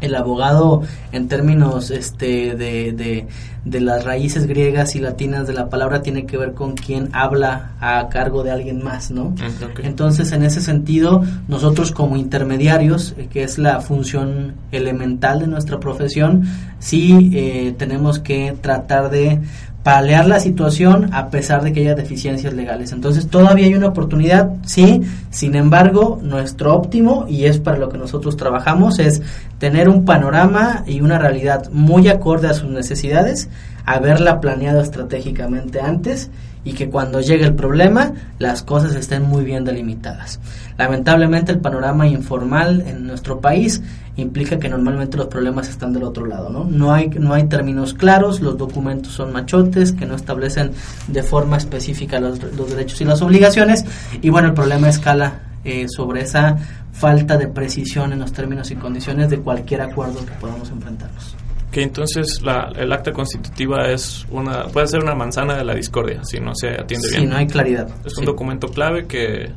El 0.01 0.15
abogado, 0.17 0.83
en 1.13 1.29
términos 1.29 1.91
este, 1.91 2.57
de, 2.57 2.93
de, 2.93 3.27
de 3.65 3.81
las 3.81 4.05
raíces 4.05 4.47
griegas 4.47 4.97
y 4.97 4.99
latinas 4.99 5.47
de 5.47 5.55
la 5.55 5.71
palabra, 5.71 6.03
tiene 6.03 6.27
que 6.27 6.37
ver 6.37 6.53
con 6.53 6.75
quien 6.75 7.09
habla 7.13 7.73
a 7.81 8.09
cargo 8.09 8.43
de 8.43 8.51
alguien 8.51 8.83
más, 8.83 9.11
¿no? 9.11 9.35
Ok. 9.63 9.81
Entonces, 9.83 10.33
en 10.33 10.43
ese 10.43 10.61
sentido, 10.61 11.23
nosotros 11.49 11.93
como 11.93 12.17
intermediarios, 12.17 13.15
eh, 13.17 13.29
que 13.31 13.45
es 13.45 13.57
la 13.57 13.81
función 13.81 14.55
elemental 14.73 15.41
de 15.41 15.47
nuestra 15.47 15.81
profesión, 15.81 16.45
sí 16.79 17.31
eh, 17.33 17.75
tenemos 17.79 18.19
que 18.19 18.55
tratar 18.61 19.11
de 19.11 19.41
paliar 19.85 20.27
la 20.27 20.41
situación 20.41 21.11
a 21.13 21.29
pesar 21.29 21.63
de 21.63 21.73
que 21.73 21.81
haya 21.81 21.95
deficiencias 21.95 22.55
legales. 22.55 22.91
Entonces, 22.93 23.29
todavía 23.29 23.67
hay 23.67 23.75
una 23.75 23.89
oportunidad, 23.89 24.51
sí, 24.65 25.03
sin 25.31 25.55
embargo, 25.55 26.19
nuestro 26.23 26.75
óptimo, 26.75 27.27
y 27.29 27.45
es 27.45 27.59
para 27.61 27.77
lo 27.77 27.91
que 27.91 27.99
nosotros 27.99 28.37
trabajamos, 28.37 28.99
es 28.99 29.21
tener 29.59 29.91
un 29.91 30.07
panorama 30.07 30.85
y 30.87 31.03
una 31.03 31.19
realidad 31.19 31.71
muy 31.71 32.09
acorde 32.09 32.49
a 32.49 32.55
sus 32.55 32.71
necesidades, 32.71 33.51
haberla 33.85 34.41
planeado 34.41 34.81
estratégicamente 34.81 35.81
antes 35.83 36.31
y 36.65 36.73
que 36.73 36.89
cuando 36.89 37.21
llegue 37.21 37.45
el 37.45 37.55
problema 37.55 38.13
las 38.39 38.63
cosas 38.63 38.95
estén 38.95 39.23
muy 39.23 39.45
bien 39.45 39.65
delimitadas. 39.65 40.41
Lamentablemente 40.79 41.53
el 41.53 41.59
panorama 41.59 42.07
informal 42.07 42.83
en 42.87 43.07
nuestro 43.07 43.41
país 43.41 43.83
implica 44.17 44.59
que 44.59 44.69
normalmente 44.69 45.17
los 45.17 45.27
problemas 45.27 45.69
están 45.69 45.93
del 45.93 46.05
otro 46.05 46.27
lado, 46.27 46.51
¿no? 46.51 46.65
No 46.65 46.93
hay, 46.93 47.09
no 47.09 47.35
hay 47.35 47.45
términos 47.45 47.95
claros, 47.95 48.41
los 48.41 48.57
documentos 48.57 49.13
son 49.13 49.33
machotes 49.33 49.93
que 49.93 50.07
no 50.07 50.15
establecen 50.15 50.73
de 51.09 51.23
forma 51.23 51.57
específica 51.57 52.21
los, 52.21 52.41
derechos 52.69 53.01
y 53.01 53.05
las 53.05 53.23
obligaciones 53.23 53.85
y 54.23 54.31
bueno, 54.31 54.49
el 54.49 54.55
problema 54.55 54.89
escala 54.89 55.41
eh, 55.65 55.87
sobre 55.89 56.23
esa 56.23 56.57
falta 56.93 57.37
de 57.37 57.49
precisión 57.49 58.13
en 58.13 58.21
los 58.21 58.33
términos 58.33 58.71
y 58.71 58.77
condiciones 58.77 59.31
de 59.31 59.39
cualquier 59.39 59.81
acuerdo 59.81 60.25
que 60.25 60.33
podamos 60.33 60.71
enfrentarnos. 60.71 61.37
Que 61.75 61.83
entonces 61.83 62.41
la, 62.41 62.71
el 62.77 62.93
acta 62.93 63.11
constitutiva 63.13 63.91
es 63.91 64.25
una 64.31 64.67
puede 64.69 64.87
ser 64.87 65.03
una 65.03 65.17
manzana 65.17 65.57
de 65.57 65.65
la 65.65 65.75
discordia 65.75 66.21
si 66.23 66.39
no 66.39 66.53
se 66.55 66.69
atiende 66.69 67.09
bien. 67.09 67.23
Si 67.23 67.27
no 67.27 67.37
hay 67.37 67.49
claridad. 67.49 67.89
Es 68.05 68.13
sí. 68.13 68.21
un 68.21 68.27
documento 68.27 68.69
clave 68.69 69.09
que, 69.09 69.51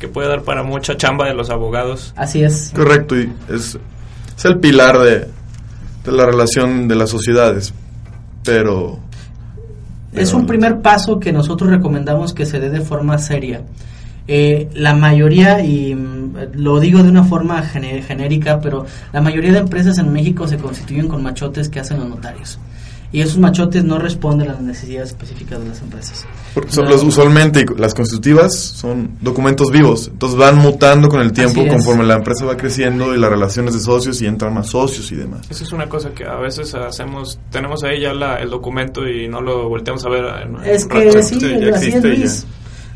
que 0.00 0.08
puede 0.08 0.26
dar 0.28 0.42
para 0.42 0.64
mucha 0.64 0.96
chamba 0.96 1.28
de 1.28 1.34
los 1.34 1.50
abogados. 1.50 2.14
Así 2.16 2.42
es. 2.42 2.72
Correcto, 2.74 3.16
y 3.16 3.32
es, 3.48 3.78
es 4.36 4.44
el 4.44 4.58
pilar 4.58 4.98
de, 4.98 5.28
de 6.04 6.12
la 6.12 6.26
relación 6.26 6.88
de 6.88 6.96
las 6.96 7.10
sociedades, 7.10 7.72
pero... 8.42 8.98
Es 10.12 10.30
pero- 10.30 10.38
un 10.38 10.46
primer 10.46 10.80
paso 10.80 11.20
que 11.20 11.32
nosotros 11.32 11.70
recomendamos 11.70 12.34
que 12.34 12.44
se 12.44 12.58
dé 12.58 12.70
de 12.70 12.80
forma 12.80 13.18
seria. 13.18 13.62
Eh, 14.28 14.68
la 14.74 14.94
mayoría, 14.94 15.64
y 15.64 15.94
mm, 15.94 16.34
lo 16.54 16.78
digo 16.80 17.02
de 17.02 17.08
una 17.08 17.24
forma 17.24 17.62
genérica, 17.62 18.60
pero 18.60 18.86
la 19.12 19.20
mayoría 19.20 19.52
de 19.52 19.58
empresas 19.58 19.98
en 19.98 20.12
México 20.12 20.46
se 20.46 20.56
constituyen 20.58 21.08
con 21.08 21.22
machotes 21.22 21.68
que 21.68 21.80
hacen 21.80 21.98
los 22.00 22.08
notarios. 22.08 22.58
Y 23.14 23.20
esos 23.20 23.36
machotes 23.36 23.84
no 23.84 23.98
responden 23.98 24.48
a 24.48 24.52
las 24.54 24.62
necesidades 24.62 25.10
específicas 25.10 25.60
de 25.60 25.68
las 25.68 25.82
empresas. 25.82 26.24
Porque 26.54 26.72
son 26.72 26.88
los- 26.88 27.02
usualmente 27.02 27.66
las 27.76 27.92
constitutivas 27.92 28.56
son 28.58 29.18
documentos 29.20 29.70
vivos, 29.70 30.08
entonces 30.10 30.38
van 30.38 30.56
mutando 30.56 31.10
con 31.10 31.20
el 31.20 31.30
tiempo 31.32 31.66
conforme 31.68 32.04
la 32.04 32.14
empresa 32.14 32.46
va 32.46 32.56
creciendo 32.56 33.14
y 33.14 33.18
las 33.18 33.28
relaciones 33.28 33.74
de 33.74 33.80
socios 33.80 34.22
y 34.22 34.26
entran 34.26 34.54
más 34.54 34.68
socios 34.68 35.12
y 35.12 35.16
demás. 35.16 35.42
Esa 35.50 35.62
es 35.62 35.72
una 35.72 35.90
cosa 35.90 36.08
que 36.14 36.24
a 36.24 36.36
veces 36.36 36.74
hacemos, 36.74 37.38
tenemos 37.50 37.84
ahí 37.84 38.00
ya 38.00 38.14
la- 38.14 38.36
el 38.36 38.48
documento 38.48 39.06
y 39.06 39.28
no 39.28 39.42
lo 39.42 39.68
volteamos 39.68 40.02
a 40.06 40.08
ver. 40.08 40.24
en- 40.46 40.56
en 40.56 40.64
Es 40.74 40.84
un 40.84 40.88
que 40.88 41.04
rato. 41.04 41.22
sí, 41.22 41.34
Sí, 41.38 41.54
ya 41.60 41.76
así 41.76 41.88
es. 42.22 42.46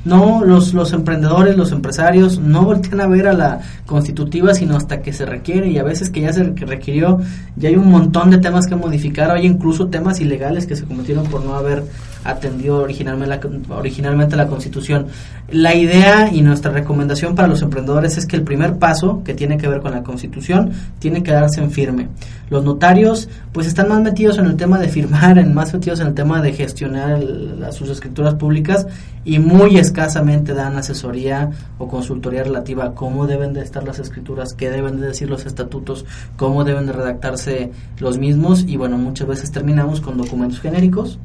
No, 0.07 0.45
los, 0.45 0.73
los 0.73 0.93
emprendedores, 0.93 1.57
los 1.57 1.73
empresarios 1.73 2.39
no 2.39 2.63
voltean 2.63 3.01
a 3.01 3.09
ver 3.09 3.27
a 3.27 3.33
la 3.33 3.61
constitutiva 3.87 4.55
sino 4.55 4.77
hasta 4.77 5.03
que 5.03 5.13
se 5.13 5.27
requiere 5.27 5.69
y 5.69 5.79
a 5.79 5.83
veces 5.83 6.11
que 6.11 6.21
ya 6.21 6.33
se 6.33 6.45
requirió, 6.45 7.19
ya 7.57 7.71
hay 7.71 7.75
un 7.75 7.91
montón 7.91 8.31
de 8.31 8.39
temas 8.39 8.69
que 8.69 8.77
modificar, 8.77 9.33
hay 9.33 9.47
incluso 9.47 9.89
temas 9.89 10.21
ilegales 10.21 10.65
que 10.65 10.77
se 10.77 10.85
cometieron 10.85 11.27
por 11.27 11.45
no 11.45 11.57
haber 11.57 11.83
atendido 12.25 12.79
originalmente 12.79 13.29
la, 13.69 13.75
originalmente 13.77 14.37
la 14.37 14.47
constitución. 14.47 15.07
La 15.51 15.75
idea 15.75 16.29
y 16.33 16.43
nuestra 16.43 16.73
recomendación 16.73 17.35
para 17.35 17.47
los 17.49 17.63
emprendedores 17.63 18.17
es 18.19 18.27
que 18.27 18.37
el 18.37 18.43
primer 18.43 18.79
paso 18.79 19.23
que 19.25 19.35
tiene 19.35 19.59
que 19.59 19.69
ver 19.69 19.81
con 19.81 19.93
la 19.93 20.03
constitución 20.03 20.73
tiene 20.99 21.23
que 21.23 21.31
darse 21.33 21.61
en 21.61 21.71
firme. 21.71 22.09
Los 22.51 22.65
notarios 22.65 23.29
pues 23.53 23.67
están 23.67 23.89
más 23.89 24.01
metidos 24.03 24.39
en 24.39 24.47
el 24.47 24.57
tema 24.57 24.79
de 24.79 24.89
firmar, 24.89 25.39
en 25.39 25.55
más 25.55 25.73
metidos 25.73 26.01
en 26.01 26.09
el 26.09 26.15
tema 26.15 26.41
de 26.43 26.53
gestionar 26.53 27.19
el- 27.21 27.65
sus 27.73 27.91
escrituras 27.91 28.35
públicas 28.35 28.87
y 29.25 29.39
muy 29.41 29.77
escasamente 29.79 30.55
dan 30.55 30.77
asesoría 30.77 31.51
o 31.79 31.89
consultoría 31.89 32.45
relativa 32.45 32.85
a 32.85 32.95
cómo 32.95 33.27
deben 33.27 33.53
de 33.53 33.63
estar 33.63 33.83
las 33.85 33.99
escrituras, 33.99 34.55
qué 34.55 34.71
deben 34.71 35.01
de 35.01 35.09
decir 35.09 35.29
los 35.29 35.47
estatutos, 35.47 36.05
cómo 36.37 36.63
deben 36.65 36.87
de 36.87 36.93
redactarse 36.93 37.73
los 37.99 38.19
mismos 38.19 38.65
y 38.67 38.77
bueno, 38.77 38.99
muchas 38.99 39.27
veces 39.27 39.51
terminamos 39.51 40.01
con 40.01 40.17
documentos 40.17 40.61
genéricos 40.61 41.19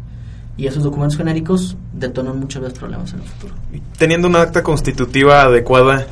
y 0.57 0.67
esos 0.67 0.83
documentos 0.83 1.17
genéricos 1.17 1.77
detonan 1.93 2.39
muchas 2.39 2.61
veces 2.61 2.77
problemas 2.77 3.13
en 3.13 3.21
el 3.21 3.27
futuro. 3.27 3.55
Teniendo 3.97 4.27
una 4.27 4.41
acta 4.41 4.63
constitutiva 4.63 5.41
adecuada, 5.43 6.05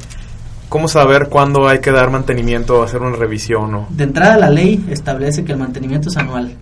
¿cómo 0.69 0.87
saber 0.87 1.29
cuándo 1.29 1.67
hay 1.67 1.79
que 1.79 1.91
dar 1.91 2.09
mantenimiento 2.09 2.79
o 2.79 2.83
hacer 2.83 3.01
una 3.01 3.15
revisión? 3.15 3.73
O? 3.75 3.87
De 3.89 4.03
entrada 4.03 4.37
la 4.37 4.49
ley 4.49 4.85
establece 4.89 5.43
que 5.43 5.51
el 5.51 5.57
mantenimiento 5.57 6.09
es 6.09 6.17
anual. 6.17 6.53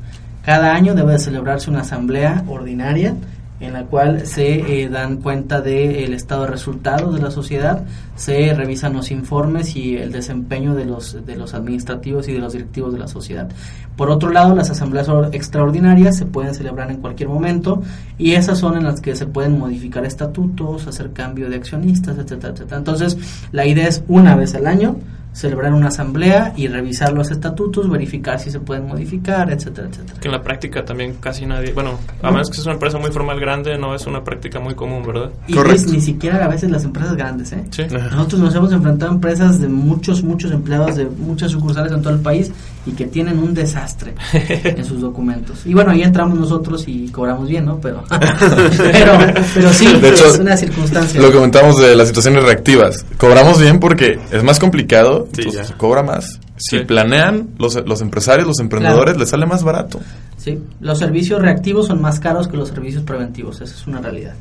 Cada 0.44 0.74
año 0.74 0.96
debe 0.96 1.14
de 1.14 1.20
celebrarse 1.20 1.70
una 1.70 1.82
asamblea 1.82 2.44
ordinaria 2.48 3.16
en 3.60 3.74
la 3.74 3.86
cual 3.86 4.28
se 4.28 4.84
eh, 4.84 4.88
dan 4.88 5.18
cuenta 5.18 5.62
del 5.62 6.14
estado 6.14 6.44
de 6.44 6.52
resultados 6.52 7.16
de 7.16 7.22
la 7.22 7.32
sociedad, 7.32 7.84
se 8.16 8.54
revisan 8.54 8.94
los 8.94 9.10
informes 9.10 9.76
y 9.76 9.98
el 9.98 10.12
desempeño 10.12 10.76
de 10.76 10.86
los, 10.86 11.26
de 11.26 11.36
los 11.36 11.54
administrativos 11.56 12.28
y 12.28 12.34
de 12.34 12.40
los 12.40 12.54
directivos 12.54 12.94
de 12.94 13.00
la 13.00 13.08
sociedad. 13.08 13.50
Por 13.96 14.12
otro 14.12 14.30
lado, 14.32 14.56
las 14.56 14.70
asambleas 14.70 15.10
or- 15.10 15.30
extraordinarias 15.34 16.18
se 16.18 16.26
pueden 16.28 16.54
celebrar 16.54 16.92
en 16.92 16.98
cualquier 16.98 17.30
momento 17.30 17.82
y 18.20 18.34
esas 18.34 18.60
son 18.60 18.78
en 18.78 18.84
las 18.84 19.02
que 19.02 19.16
se 19.16 19.26
pueden 19.26 19.58
modificar 19.58 20.06
estatutos, 20.06 20.86
hacer 20.86 21.14
cambio 21.14 21.50
de 21.50 21.56
accionistas, 21.56 22.16
etcétera, 22.20 22.54
etcétera. 22.54 22.78
Entonces, 22.78 23.18
la 23.52 23.66
idea 23.66 23.88
es 23.88 24.04
una 24.08 24.36
vez 24.36 24.54
al 24.54 24.68
año 24.68 24.98
celebrar 25.38 25.72
una 25.72 25.90
asamblea 25.90 26.52
y 26.58 26.68
revisar 26.68 27.14
los 27.14 27.30
estatutos, 27.30 27.88
verificar 27.88 28.40
si 28.40 28.50
se 28.50 28.60
pueden 28.60 28.88
modificar, 28.88 29.52
etcétera, 29.52 29.88
etcétera. 29.88 30.20
Que 30.20 30.30
en 30.30 30.32
la 30.32 30.42
práctica 30.42 30.84
también 30.84 31.18
casi 31.20 31.46
nadie, 31.46 31.74
bueno, 31.74 32.00
a 32.24 32.32
menos 32.32 32.50
que 32.50 32.56
sea 32.56 32.64
una 32.64 32.74
empresa 32.74 32.98
muy 32.98 33.12
formal 33.12 33.40
grande, 33.40 33.78
no 33.78 33.94
es 33.94 34.08
una 34.08 34.24
práctica 34.24 34.60
muy 34.60 34.74
común, 34.74 35.04
¿verdad? 35.06 35.30
Y 35.48 35.54
Correcto. 35.54 35.92
Ni 35.92 36.02
siquiera 36.02 36.44
a 36.44 36.48
veces 36.48 36.72
las 36.72 36.84
empresas 36.86 37.16
grandes, 37.16 37.52
¿eh? 37.52 37.64
Sí. 37.70 37.84
Nosotros 37.88 38.42
nos 38.42 38.56
hemos 38.56 38.72
enfrentado 38.72 39.12
a 39.12 39.14
empresas 39.14 39.62
de 39.62 39.68
muchos, 39.68 40.24
muchos 40.24 40.52
empleados 40.52 40.96
de 40.96 41.06
muchas 41.06 41.52
sucursales 41.52 41.92
en 41.92 42.02
todo 42.02 42.14
el 42.14 42.20
país 42.22 42.52
y 42.88 42.92
que 42.92 43.06
tienen 43.06 43.38
un 43.38 43.54
desastre 43.54 44.16
en 44.34 44.84
sus 44.86 45.02
documentos. 45.02 45.66
Y 45.66 45.74
bueno, 45.74 45.92
ahí 45.92 46.02
entramos 46.02 46.40
nosotros 46.40 46.86
y 46.88 47.10
cobramos 47.10 47.48
bien, 47.48 47.66
¿no? 47.66 47.80
Pero, 47.80 48.04
pero, 48.78 49.14
pero 49.54 49.74
sí, 49.74 49.86
De 50.00 50.10
hecho, 50.10 50.28
es 50.30 50.40
una 50.40 50.58
circunstancia. 50.58 51.22
Lo 51.22 51.28
que 51.28 51.36
comentamos 51.36 51.80
de 51.80 51.96
las 51.96 52.08
situaciones 52.08 52.44
reactivas. 52.44 53.06
Cobramos 53.18 53.60
bien 53.60 53.80
porque 53.80 54.20
es 54.32 54.44
más 54.44 54.60
complicado, 54.60 55.27
Sí, 55.34 55.42
entonces 55.42 55.54
ya. 55.62 55.64
se 55.66 55.74
cobra 55.76 56.04
más. 56.04 56.40
Si 56.58 56.78
Sí. 56.80 56.84
planean 56.86 57.50
los, 57.58 57.76
los 57.86 58.02
empresarios, 58.02 58.48
los 58.48 58.60
emprendedores, 58.60 59.14
Claro. 59.14 59.20
les 59.20 59.30
sale 59.30 59.46
más 59.46 59.64
barato. 59.64 60.00
Sí, 60.38 60.60
los 60.80 60.98
servicios 61.00 61.42
reactivos 61.42 61.88
son 61.88 62.02
más 62.02 62.20
caros 62.20 62.48
que 62.48 62.58
los 62.58 62.70
servicios 62.70 63.04
preventivos, 63.04 63.62
esa 63.62 63.74
es 63.76 63.86
una 63.88 64.00
realidad. 64.02 64.34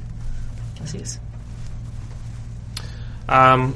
Así 0.82 0.98
es. 0.98 1.20
Am, 3.26 3.72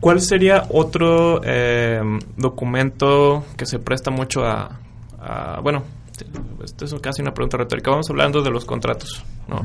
¿Cuál 0.00 0.20
sería 0.20 0.64
otro 0.70 1.40
eh, 1.44 2.00
documento 2.36 3.44
que 3.56 3.66
se 3.66 3.78
presta 3.78 4.10
mucho 4.10 4.44
a, 4.44 4.78
a- 5.20 5.60
bueno, 5.62 5.84
esto 6.64 6.84
es 6.84 6.94
casi 7.00 7.22
una 7.22 7.32
pregunta 7.32 7.56
retórica. 7.56 7.90
Vamos 7.92 8.10
hablando 8.10 8.42
de 8.42 8.50
los 8.50 8.64
contratos, 8.64 9.22
¿no? 9.46 9.62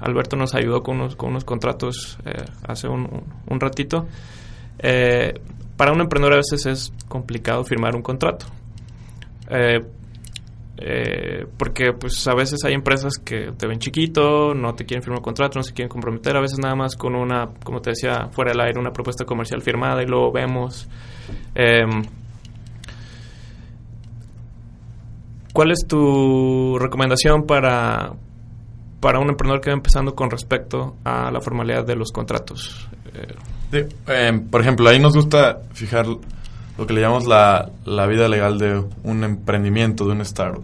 Alberto 0.00 0.36
nos 0.36 0.54
ayudó 0.54 0.82
con 0.82 0.96
unos, 0.96 1.16
con 1.16 1.30
unos 1.30 1.44
contratos 1.44 2.18
eh, 2.24 2.44
hace 2.66 2.88
un, 2.88 3.24
ratito. 3.60 4.06
Eh, 4.78 5.34
para 5.76 5.92
un 5.92 6.00
emprendedor 6.00 6.34
a 6.34 6.36
veces 6.36 6.66
es 6.66 6.92
complicado 7.08 7.64
firmar 7.64 7.94
un 7.94 8.02
contrato. 8.02 8.46
Eh, 10.84 11.46
porque 11.56 11.92
pues 11.92 12.26
a 12.26 12.34
veces 12.34 12.64
hay 12.64 12.72
empresas 12.74 13.12
que 13.24 13.52
te 13.56 13.66
ven 13.68 13.78
chiquito, 13.78 14.52
no 14.54 14.74
te 14.74 14.84
quieren 14.84 15.02
firmar 15.02 15.20
un 15.20 15.24
contrato, 15.24 15.58
no 15.58 15.62
se 15.62 15.72
quieren 15.72 15.88
comprometer, 15.88 16.36
a 16.36 16.40
veces 16.40 16.58
nada 16.58 16.74
más 16.74 16.96
con 16.96 17.14
una, 17.14 17.50
como 17.62 17.80
te 17.80 17.90
decía, 17.90 18.28
fuera 18.32 18.50
del 18.50 18.60
aire, 18.60 18.80
una 18.80 18.92
propuesta 18.92 19.24
comercial 19.24 19.62
firmada 19.62 20.02
y 20.02 20.06
luego 20.06 20.32
vemos. 20.32 20.88
Em, 21.54 22.02
¿Cuál 25.52 25.70
es 25.70 25.86
tu 25.86 26.78
recomendación 26.78 27.44
para, 27.46 28.14
para 29.02 29.18
un 29.18 29.28
emprendedor 29.28 29.60
que 29.60 29.70
va 29.70 29.74
empezando 29.74 30.14
con 30.14 30.30
respecto 30.30 30.94
a 31.02 31.32
la 31.32 31.40
formalidad 31.40 31.84
de 31.84 31.96
los 31.96 32.12
contratos? 32.12 32.88
Eh, 33.72 34.40
por 34.48 34.60
ejemplo, 34.60 34.88
ahí 34.88 35.00
nos 35.00 35.14
gusta 35.14 35.58
fijar 35.72 36.06
lo 36.06 36.86
que 36.86 36.94
le 36.94 37.00
llamamos 37.00 37.26
la, 37.26 37.68
la 37.84 38.06
vida 38.06 38.28
legal 38.28 38.58
de 38.58 38.80
un 39.02 39.24
emprendimiento, 39.24 40.06
de 40.06 40.12
un 40.12 40.20
startup. 40.20 40.62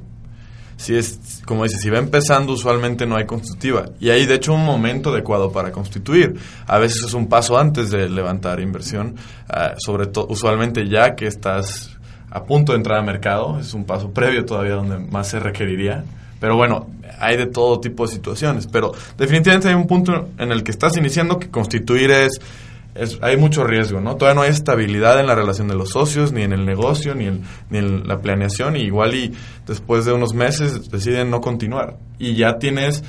Si 0.77 0.95
es, 0.95 1.43
como 1.45 1.65
dice, 1.65 1.79
si 1.79 1.91
va 1.91 1.99
empezando, 1.99 2.53
usualmente 2.53 3.07
no 3.07 3.17
hay 3.17 3.27
constitutiva. 3.27 3.87
Y 3.99 4.11
hay, 4.11 4.25
de 4.25 4.37
hecho, 4.37 4.55
un 4.55 4.65
momento 4.65 5.11
adecuado 5.11 5.51
para 5.51 5.73
constituir. 5.73 6.39
A 6.69 6.79
veces 6.79 7.03
es 7.07 7.15
un 7.15 7.27
paso 7.27 7.59
antes 7.59 7.91
de 7.91 8.09
levantar 8.09 8.61
inversión, 8.61 9.17
ah, 9.49 9.75
sobre 9.79 10.07
todo, 10.07 10.29
usualmente 10.31 10.89
ya 10.89 11.17
que 11.17 11.27
estás 11.27 11.99
a 12.31 12.45
punto 12.45 12.71
de 12.71 12.79
entrar 12.79 13.01
al 13.01 13.05
mercado, 13.05 13.59
es 13.59 13.75
un 13.75 13.85
paso 13.85 14.13
previo 14.13 14.45
todavía 14.45 14.75
donde 14.75 14.99
más 14.99 15.29
se 15.29 15.41
requeriría. 15.41 16.05
Pero 16.41 16.57
bueno, 16.57 16.89
hay 17.19 17.37
de 17.37 17.47
todo 17.47 17.81
tipo 17.81 18.07
de 18.07 18.13
situaciones. 18.13 18.67
Pero 18.67 18.93
definitivamente 19.17 19.69
hay 19.69 19.75
un 19.75 19.87
punto 19.87 20.29
en 20.39 20.53
el 20.53 20.63
que 20.63 20.71
estás 20.71 20.97
iniciando 20.97 21.39
que 21.39 21.51
constituir 21.51 22.11
es, 22.11 22.41
es- 22.95 23.19
hay 23.23 23.37
mucho 23.37 23.65
riesgo, 23.65 24.01
¿no? 24.01 24.17
Todavía 24.17 24.35
no 24.37 24.43
hay 24.43 24.51
estabilidad 24.51 25.19
en 25.21 25.27
la 25.27 25.35
relación 25.35 25.69
de 25.69 25.75
los 25.75 25.91
socios, 25.91 26.33
ni 26.33 26.43
en 26.43 26.53
el 26.53 26.65
negocio, 26.65 27.15
ni 27.15 27.27
en, 27.27 27.43
ni 27.71 27.79
en 27.79 28.07
la 28.07 28.21
planeación. 28.21 28.77
Y 28.77 28.81
igual 28.83 29.15
y 29.15 29.35
después 29.67 30.05
de 30.05 30.13
unos 30.13 30.33
meses 30.35 30.91
deciden 30.91 31.31
no 31.31 31.41
continuar. 31.41 31.97
Y 32.19 32.35
ya 32.35 32.59
tienes 32.59 33.03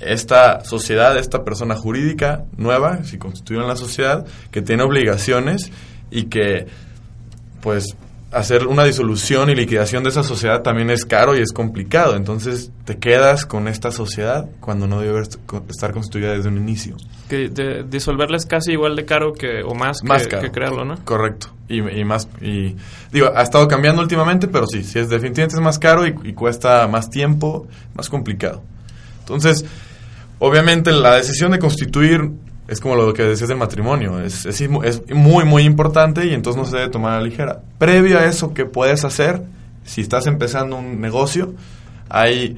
esta 0.00 0.64
sociedad, 0.64 1.16
esta 1.16 1.44
persona 1.44 1.76
jurídica 1.76 2.44
nueva, 2.56 3.04
si 3.04 3.16
constituyen 3.18 3.68
la 3.68 3.76
sociedad, 3.76 4.26
que 4.50 4.60
tiene 4.60 4.82
obligaciones 4.82 5.70
y 6.10 6.24
que 6.24 6.66
pues 7.60 7.96
hacer 8.34 8.66
una 8.66 8.84
disolución 8.84 9.48
y 9.48 9.54
liquidación 9.54 10.02
de 10.02 10.10
esa 10.10 10.22
sociedad 10.22 10.62
también 10.62 10.90
es 10.90 11.04
caro 11.04 11.36
y 11.36 11.40
es 11.40 11.52
complicado. 11.52 12.16
Entonces 12.16 12.70
te 12.84 12.98
quedas 12.98 13.46
con 13.46 13.68
esta 13.68 13.90
sociedad 13.92 14.48
cuando 14.60 14.86
no 14.86 15.00
debe 15.00 15.22
estar 15.68 15.92
constituida 15.92 16.32
desde 16.32 16.48
un 16.48 16.56
inicio. 16.56 16.96
Que 17.28 17.48
disolverla 17.88 18.36
es 18.36 18.46
casi 18.46 18.72
igual 18.72 18.96
de 18.96 19.04
caro 19.04 19.32
que 19.32 19.62
o 19.62 19.74
más, 19.74 20.00
que, 20.02 20.50
crearlo, 20.50 20.84
¿no? 20.84 20.96
Correcto. 21.04 21.48
Y, 21.68 21.80
más 22.04 22.28
y 22.42 22.76
digo, 23.10 23.30
ha 23.34 23.42
estado 23.42 23.66
cambiando 23.68 24.02
últimamente, 24.02 24.48
pero 24.48 24.66
sí, 24.66 24.82
sí 24.82 24.98
es 24.98 25.08
definitivamente 25.08 25.56
es 25.56 25.62
más 25.62 25.78
caro 25.78 26.06
y, 26.06 26.14
y 26.24 26.34
cuesta 26.34 26.86
más 26.88 27.08
tiempo, 27.08 27.66
más 27.94 28.10
complicado. 28.10 28.62
Entonces, 29.20 29.64
obviamente 30.38 30.92
la 30.92 31.14
decisión 31.14 31.52
de 31.52 31.58
constituir 31.58 32.30
es 32.66 32.80
como 32.80 32.96
lo 32.96 33.12
que 33.12 33.22
decías 33.22 33.48
del 33.48 33.58
matrimonio, 33.58 34.20
es, 34.20 34.46
es, 34.46 34.68
muy, 35.14 35.44
muy 35.44 35.64
importante 35.64 36.26
y 36.26 36.32
entonces 36.32 36.60
no 36.60 36.66
se 36.66 36.76
debe 36.76 36.88
tomar 36.90 37.12
a 37.12 37.18
la 37.18 37.24
ligera. 37.24 37.60
Previo 37.78 38.18
a 38.18 38.24
eso, 38.24 38.54
¿qué 38.54 38.64
puedes 38.64 39.04
hacer? 39.04 39.42
Si 39.84 40.00
estás 40.00 40.26
empezando 40.26 40.76
un 40.76 41.00
negocio, 41.00 41.54
hay, 42.08 42.56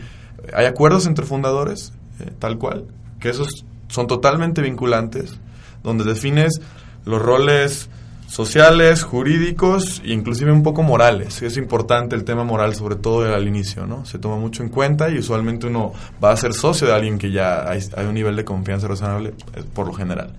hay 0.55 0.67
acuerdos 0.67 1.07
entre 1.07 1.27
fundadores, 1.27 1.93
eh, 2.21 2.31
tal 2.39 2.57
cual, 2.59 2.85
que 3.19 3.31
esos 3.31 3.49
son 3.89 4.07
totalmente 4.07 4.63
vinculantes, 4.63 5.37
donde 5.83 6.05
defines 6.05 6.61
los 7.05 7.21
roles 7.21 7.89
sociales, 8.27 9.03
jurídicos 9.03 10.03
inclusive 10.05 10.53
un 10.53 10.63
poco 10.63 10.83
morales. 10.83 11.43
Es 11.43 11.57
importante 11.57 12.17
el 12.17 12.25
tema 12.25 12.45
moral, 12.45 12.75
sobre 12.75 12.97
todo 12.97 13.33
al 13.33 13.47
inicio, 13.47 13.87
¿no? 13.87 14.05
Se 14.05 14.19
toma 14.19 14.37
mucho 14.37 14.63
en 14.63 14.69
cuenta 14.69 15.09
y 15.09 15.19
usualmente 15.19 15.67
uno 15.67 15.93
va 16.23 16.33
a 16.33 16.37
ser 16.37 16.53
socio 16.53 16.87
de 16.87 16.93
alguien 16.93 17.19
que 17.19 17.31
ya 17.31 17.69
hay, 17.69 17.81
un 18.07 18.15
nivel 18.15 18.37
de 18.37 18.45
confianza 18.45 18.89
razonable 18.89 19.35
eh, 19.55 19.63
por 19.73 19.87
lo 19.87 19.93
general. 19.93 20.35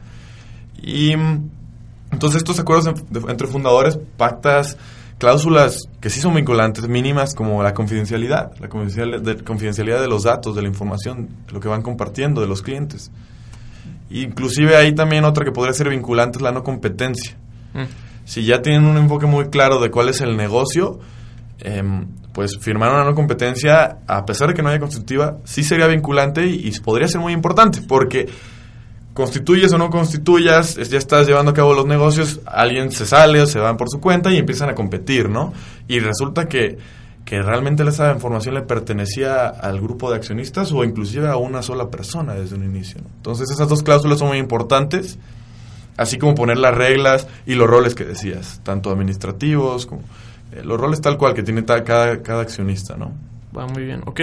Y 0.82 1.16
mm, 1.16 1.50
entonces 2.12 2.40
estos 2.40 2.60
acuerdos 2.60 2.88
entre 3.28 3.48
fundadores 3.48 3.98
pactas 4.18 4.78
cláusulas 5.18 5.90
que 6.00 6.10
sí 6.10 6.20
son 6.20 6.36
vinculantes, 6.36 6.88
mínimas 6.88 7.34
como 7.34 7.64
la 7.64 7.74
confidencialidad, 7.74 8.52
la 8.60 8.70
confidencialidad 8.70 10.02
de 10.02 10.08
los 10.08 10.24
datos, 10.24 10.56
de 10.56 10.62
la 10.62 10.68
información, 10.68 11.30
lo 11.52 11.60
que 11.60 11.68
van 11.68 11.82
compartiendo 11.82 12.42
de 12.42 12.48
los 12.48 12.62
clientes. 12.62 13.12
Inclusive 14.10 14.76
hay 14.76 14.94
también 14.94 15.26
otra 15.26 15.44
que 15.44 15.52
podría 15.52 15.74
ser 15.74 15.90
vinculante, 15.90 16.38
es 16.38 16.44
la 16.44 16.52
no 16.52 16.64
competencia 16.64 17.36
si 18.26 18.44
ya 18.44 18.62
tienen 18.62 18.86
un 18.86 18.98
enfoque 18.98 19.26
muy 19.26 19.46
claro 19.50 19.80
de 19.80 19.90
cuál 19.90 20.10
es 20.10 20.22
el 20.22 20.36
negocio, 20.36 21.00
em, 21.60 22.08
pues 22.34 22.58
firmar 22.60 22.92
una 22.92 23.04
no 23.04 23.16
competencia, 23.16 24.00
a 24.06 24.26
pesar 24.26 24.50
de 24.50 24.54
que 24.54 24.62
no 24.62 24.70
haya 24.70 24.80
constitutiva, 24.80 25.38
sí 25.44 25.64
sería 25.64 25.88
vinculante 25.88 26.46
y, 26.46 26.70
podría 26.82 27.08
ser 27.08 27.22
muy 27.22 27.34
importante, 27.34 27.82
porque 27.82 28.28
constituyes 29.14 29.74
o 29.74 29.78
no 29.78 29.90
constituyas, 29.90 30.76
ya 30.76 30.98
estás 30.98 31.26
llevando 31.26 31.52
a 31.52 31.54
cabo 31.56 31.74
los 31.74 31.88
negocios, 31.88 32.42
alguien 32.46 32.92
se 32.92 33.08
sale 33.08 33.42
o 33.42 33.48
se 33.48 33.60
van 33.60 33.78
por 33.78 33.90
su 33.90 34.00
cuenta 34.00 34.32
y 34.32 34.38
empiezan 34.38 34.70
a 34.70 34.76
competir, 34.76 35.30
¿no? 35.30 35.54
Y 35.88 36.00
resulta 36.00 36.48
que, 36.48 36.78
que 37.26 37.42
realmente 37.42 37.82
esa 37.84 38.14
información 38.14 38.54
le 38.54 38.62
pertenecía 38.62 39.48
al 39.48 39.82
grupo 39.82 40.12
de 40.12 40.18
accionistas 40.18 40.72
o 40.74 40.84
inclusive 40.84 41.30
a 41.30 41.38
una 41.38 41.64
sola 41.64 41.90
persona 41.90 42.36
desde 42.36 42.56
un 42.56 42.66
inicio. 42.66 43.02
Entonces 43.16 43.50
esas 43.50 43.68
dos 43.68 43.82
cláusulas 43.82 44.20
son 44.20 44.28
muy 44.28 44.38
importantes 44.38 45.18
así 45.98 46.18
como 46.18 46.36
poner 46.36 46.58
las 46.58 46.76
reglas 46.76 47.28
y 47.46 47.56
los 47.56 47.68
roles 47.68 47.96
que 47.96 48.06
decías, 48.06 48.62
tanto 48.64 48.92
administrativos 48.92 49.86
como 49.88 50.04
eh, 50.52 50.62
los 50.64 50.80
roles 50.80 51.02
tal 51.02 51.18
cual 51.18 51.34
que 51.34 51.44
tiene 51.44 51.66
cada, 51.66 52.22
cada 52.22 52.42
accionista, 52.42 52.96
¿no? 52.96 53.12
Va 53.58 53.66
muy 53.68 53.84
bien, 53.84 54.02
ok. 54.06 54.22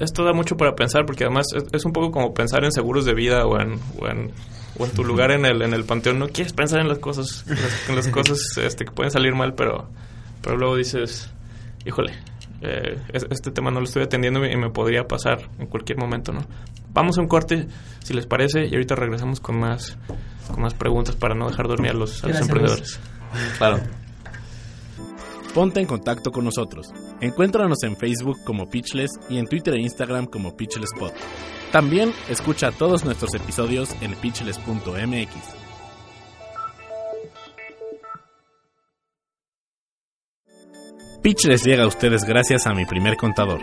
Esto 0.00 0.24
da 0.24 0.32
mucho 0.32 0.56
para 0.56 0.74
pensar 0.74 1.06
porque 1.06 1.24
además 1.24 1.46
es, 1.72 1.84
un 1.84 1.92
poco 1.92 2.10
como 2.10 2.34
pensar 2.34 2.64
en 2.64 2.72
seguros 2.72 3.04
de 3.04 3.14
vida 3.14 3.46
o 3.46 3.60
en, 3.60 3.78
o 4.00 4.08
en, 4.08 4.32
o 4.76 4.84
en 4.84 4.90
tu 4.90 5.04
lugar 5.04 5.30
en 5.30 5.44
el, 5.44 5.62
en 5.62 5.72
el 5.72 5.84
panteón. 5.84 6.18
No 6.18 6.28
quieres 6.28 6.52
pensar 6.52 6.80
en 6.80 6.88
las 6.88 6.98
cosas, 6.98 7.44
en 7.88 7.94
las, 7.94 8.08
cosas 8.12 8.38
este, 8.56 8.84
que 8.84 8.90
pueden 8.90 9.12
salir 9.12 9.34
mal, 9.34 9.54
pero, 9.54 9.88
pero 10.42 10.56
luego 10.56 10.76
dices, 10.76 11.30
híjole, 11.86 12.12
eh, 12.60 12.98
este 13.12 13.52
tema 13.52 13.70
no 13.70 13.78
lo 13.78 13.84
estoy 13.84 14.02
atendiendo 14.02 14.44
y 14.44 14.56
me 14.56 14.70
podría 14.70 15.04
pasar 15.04 15.48
en 15.60 15.66
cualquier 15.66 15.98
momento, 15.98 16.32
¿no? 16.32 16.40
Vamos 16.92 17.18
a 17.18 17.20
un 17.20 17.28
corte, 17.28 17.68
si 18.02 18.14
les 18.14 18.26
parece, 18.26 18.66
y 18.66 18.74
ahorita 18.74 18.96
regresamos 18.96 19.38
con 19.38 19.58
más 19.58 19.96
con 20.48 20.62
más 20.62 20.74
preguntas 20.74 21.16
para 21.16 21.34
no 21.34 21.48
dejar 21.48 21.68
dormir 21.68 21.90
a 21.90 21.94
los, 21.94 22.22
emprendedores. 22.24 23.00
Claro. 23.58 23.80
Ponte 25.54 25.80
en 25.80 25.86
contacto 25.86 26.32
con 26.32 26.44
nosotros. 26.44 26.88
Encuéntranos 27.20 27.82
en 27.84 27.96
Facebook 27.96 28.38
como 28.44 28.68
Pitchless 28.68 29.10
y 29.28 29.38
en 29.38 29.46
Twitter 29.46 29.74
e 29.74 29.80
Instagram 29.80 30.26
como 30.26 30.56
PitchlessPod. 30.56 31.12
También 31.70 32.12
escucha 32.28 32.72
todos 32.72 33.04
nuestros 33.04 33.34
episodios 33.34 33.90
en 34.00 34.14
pitchless.mx. 34.14 35.64
Pitchless 41.22 41.64
llega 41.64 41.84
a 41.84 41.86
ustedes 41.86 42.24
gracias 42.24 42.66
a 42.66 42.74
mi 42.74 42.84
primer 42.84 43.16
contador. 43.16 43.60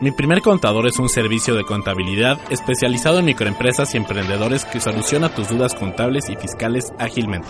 Mi 0.00 0.12
primer 0.12 0.40
contador 0.40 0.86
es 0.86 0.98
un 0.98 1.10
servicio 1.10 1.54
de 1.54 1.64
contabilidad 1.64 2.38
especializado 2.48 3.18
en 3.18 3.26
microempresas 3.26 3.92
y 3.92 3.98
emprendedores 3.98 4.64
que 4.64 4.80
soluciona 4.80 5.34
tus 5.34 5.50
dudas 5.50 5.74
contables 5.74 6.30
y 6.30 6.36
fiscales 6.36 6.90
ágilmente. 6.98 7.48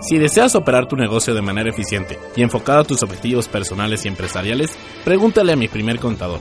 Si 0.00 0.16
deseas 0.16 0.54
operar 0.54 0.88
tu 0.88 0.96
negocio 0.96 1.34
de 1.34 1.42
manera 1.42 1.68
eficiente 1.68 2.18
y 2.34 2.42
enfocado 2.42 2.80
a 2.80 2.84
tus 2.84 3.02
objetivos 3.02 3.48
personales 3.48 4.06
y 4.06 4.08
empresariales, 4.08 4.78
pregúntale 5.04 5.52
a 5.52 5.56
mi 5.56 5.68
primer 5.68 5.98
contador. 5.98 6.40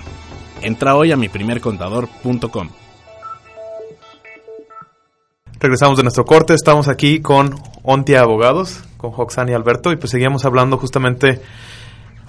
Entra 0.62 0.96
hoy 0.96 1.12
a 1.12 1.18
miprimercontador.com. 1.18 2.70
Regresamos 5.60 5.98
de 5.98 6.04
nuestro 6.04 6.24
corte, 6.24 6.54
estamos 6.54 6.88
aquí 6.88 7.20
con 7.20 7.54
Ontia 7.84 8.22
Abogados, 8.22 8.82
con 8.96 9.12
Hoxan 9.14 9.50
y 9.50 9.54
Alberto, 9.54 9.92
y 9.92 9.98
pues 9.98 10.12
seguimos 10.12 10.46
hablando 10.46 10.78
justamente 10.78 11.42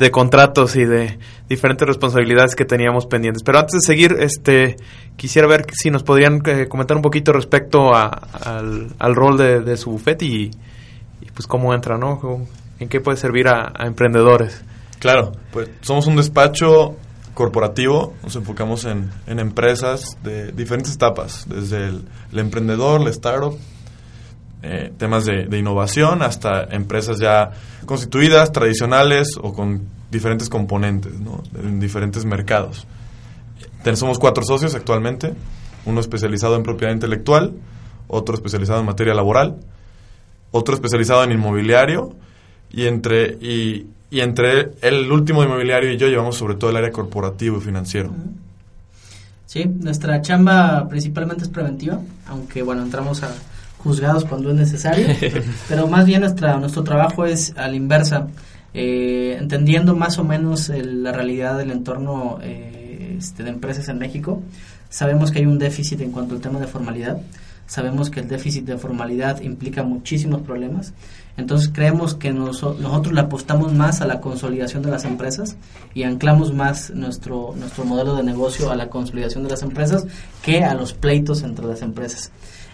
de 0.01 0.11
contratos 0.11 0.77
y 0.77 0.85
de 0.87 1.19
diferentes 1.49 1.87
responsabilidades 1.87 2.57
que 2.57 2.65
teníamos 2.65 3.07
pendientes. 3.07 3.43
Pero 3.45 3.59
antes 3.59 3.73
de 3.73 3.81
seguir, 3.87 4.17
este 4.19 4.77
quisiera 5.17 5.47
ver 5.47 5.67
si 5.73 5.91
nos 5.91 6.03
podrían 6.03 6.41
eh, 6.47 6.67
comentar 6.69 6.97
un 6.97 7.03
poquito 7.03 7.33
respecto 7.33 7.95
al, 7.95 9.15
rol 9.15 9.37
de, 9.37 9.77
su 9.77 9.91
bufete 9.91 10.25
y, 10.25 10.51
pues 11.35 11.47
cómo 11.47 11.75
entra, 11.75 11.99
¿no? 11.99 12.47
¿En 12.79 12.89
qué 12.89 13.01
puede 13.01 13.19
servir 13.19 13.47
a, 13.49 13.75
emprendedores? 13.87 14.65
Claro, 14.99 15.33
pues 15.53 15.69
somos 15.83 16.07
un 16.07 16.17
despacho 16.17 16.97
corporativo, 17.35 18.15
nos 18.23 18.35
enfocamos 18.37 18.87
en, 18.87 19.11
empresas 19.27 20.17
de 20.23 20.51
diferentes 20.53 20.95
etapas, 20.95 21.45
desde 21.47 21.89
el, 21.89 22.05
emprendedor, 22.33 23.03
la 23.03 23.11
startup, 23.11 23.59
eh, 24.63 24.93
temas 24.99 25.25
de, 25.25 25.59
innovación 25.59 26.23
hasta 26.23 26.65
empresas 26.65 27.19
ya 27.19 27.53
constituidas, 27.87 28.53
tradicionales 28.53 29.39
o 29.41 29.55
con 29.55 29.83
diferentes 30.11 30.49
componentes 30.49 31.13
en 31.55 31.81
diferentes 31.81 32.25
mercados. 32.25 32.87
Somos 33.95 34.19
cuatro 34.19 34.45
socios 34.45 34.75
actualmente, 34.75 35.35
uno 35.87 36.01
especializado 36.01 36.57
en 36.57 36.63
propiedad 36.63 36.93
intelectual, 36.93 37.55
otro 38.07 38.35
especializado 38.35 38.81
en 38.81 38.87
materia 38.87 39.15
laboral, 39.15 39.57
otro 40.51 40.75
especializado 40.75 41.25
en 41.25 41.33
inmobiliario 41.33 42.15
y 42.71 42.87
entre, 42.87 43.39
y, 43.41 43.87
y 44.11 44.21
entre 44.21 44.73
el 44.83 45.11
último 45.11 45.43
inmobiliario 45.43 45.91
y 45.91 45.97
yo 45.97 46.09
llevamos 46.09 46.37
sobre 46.37 46.57
todo 46.57 46.71
el 46.71 46.77
área 46.77 46.91
corporativo 46.91 47.59
y 47.59 47.61
financiero. 47.61 48.13
Sí, 49.47 49.65
nuestra 49.65 50.21
chamba 50.21 50.87
principalmente 50.89 51.45
es 51.45 51.49
preventiva, 51.49 52.01
aunque 52.29 52.63
bueno, 52.63 52.83
entramos 52.83 53.23
a 53.23 53.31
juzgados 53.83 54.25
cuando 54.25 54.51
es 54.51 54.57
necesario, 54.57 55.07
pero 55.69 55.87
más 55.87 56.07
bien 56.07 56.21
nuestra, 56.21 56.57
nuestro 56.59 56.85
trabajo 56.85 57.25
es 57.25 57.55
a 57.57 57.69
la 57.69 57.77
inversa, 57.77 58.29
eh, 58.75 59.37
entendiendo 59.39 59.97
más 59.97 60.19
o 60.19 60.25
menos 60.25 60.69
la 60.69 61.13
realidad 61.13 61.59
del 61.59 61.71
entorno 61.71 62.39
eh, 62.43 63.17
este, 63.19 63.43
de 63.43 63.51
empresas 63.51 63.89
en 63.89 63.99
México. 63.99 64.43
Sabemos 64.89 65.31
que 65.31 65.41
hay 65.41 65.47
un 65.47 65.59
déficit 65.59 66.01
en 66.01 66.11
cuanto 66.11 66.35
al 66.35 66.41
tema 66.41 66.59
de 66.59 66.67
formalidad, 66.67 67.21
sabemos 67.67 68.11
que 68.11 68.21
el 68.21 68.29
déficit 68.29 68.65
de 68.65 68.77
formalidad 68.77 69.41
implica 69.41 69.83
muchísimos 69.83 70.43
problemas, 70.43 70.93
entonces 71.37 71.71
creemos 71.73 72.15
que 72.15 72.33
nosotros 72.33 73.13
le 73.13 73.21
apostamos 73.21 73.73
más 73.73 74.01
a 74.01 74.07
la 74.07 74.21
consolidación 74.21 74.83
de 74.83 74.91
las 74.91 75.05
empresas 75.05 75.57
y 75.95 76.03
anclamos 76.03 76.53
más 76.53 76.91
nuestro, 76.91 77.55
nuestro 77.57 77.85
modelo 77.85 78.17
de 78.17 78.25
negocio 78.25 78.71
a 78.71 78.77
la 78.77 78.89
consolidación 78.89 79.45
de 79.45 79.51
las 79.51 79.63
empresas 79.63 80.07
que 80.43 80.65
a 80.65 80.75
los 80.75 80.93
pleitos 80.93 81.43
entre 81.43 81.67
las 81.67 81.83
empresas. 81.83 82.31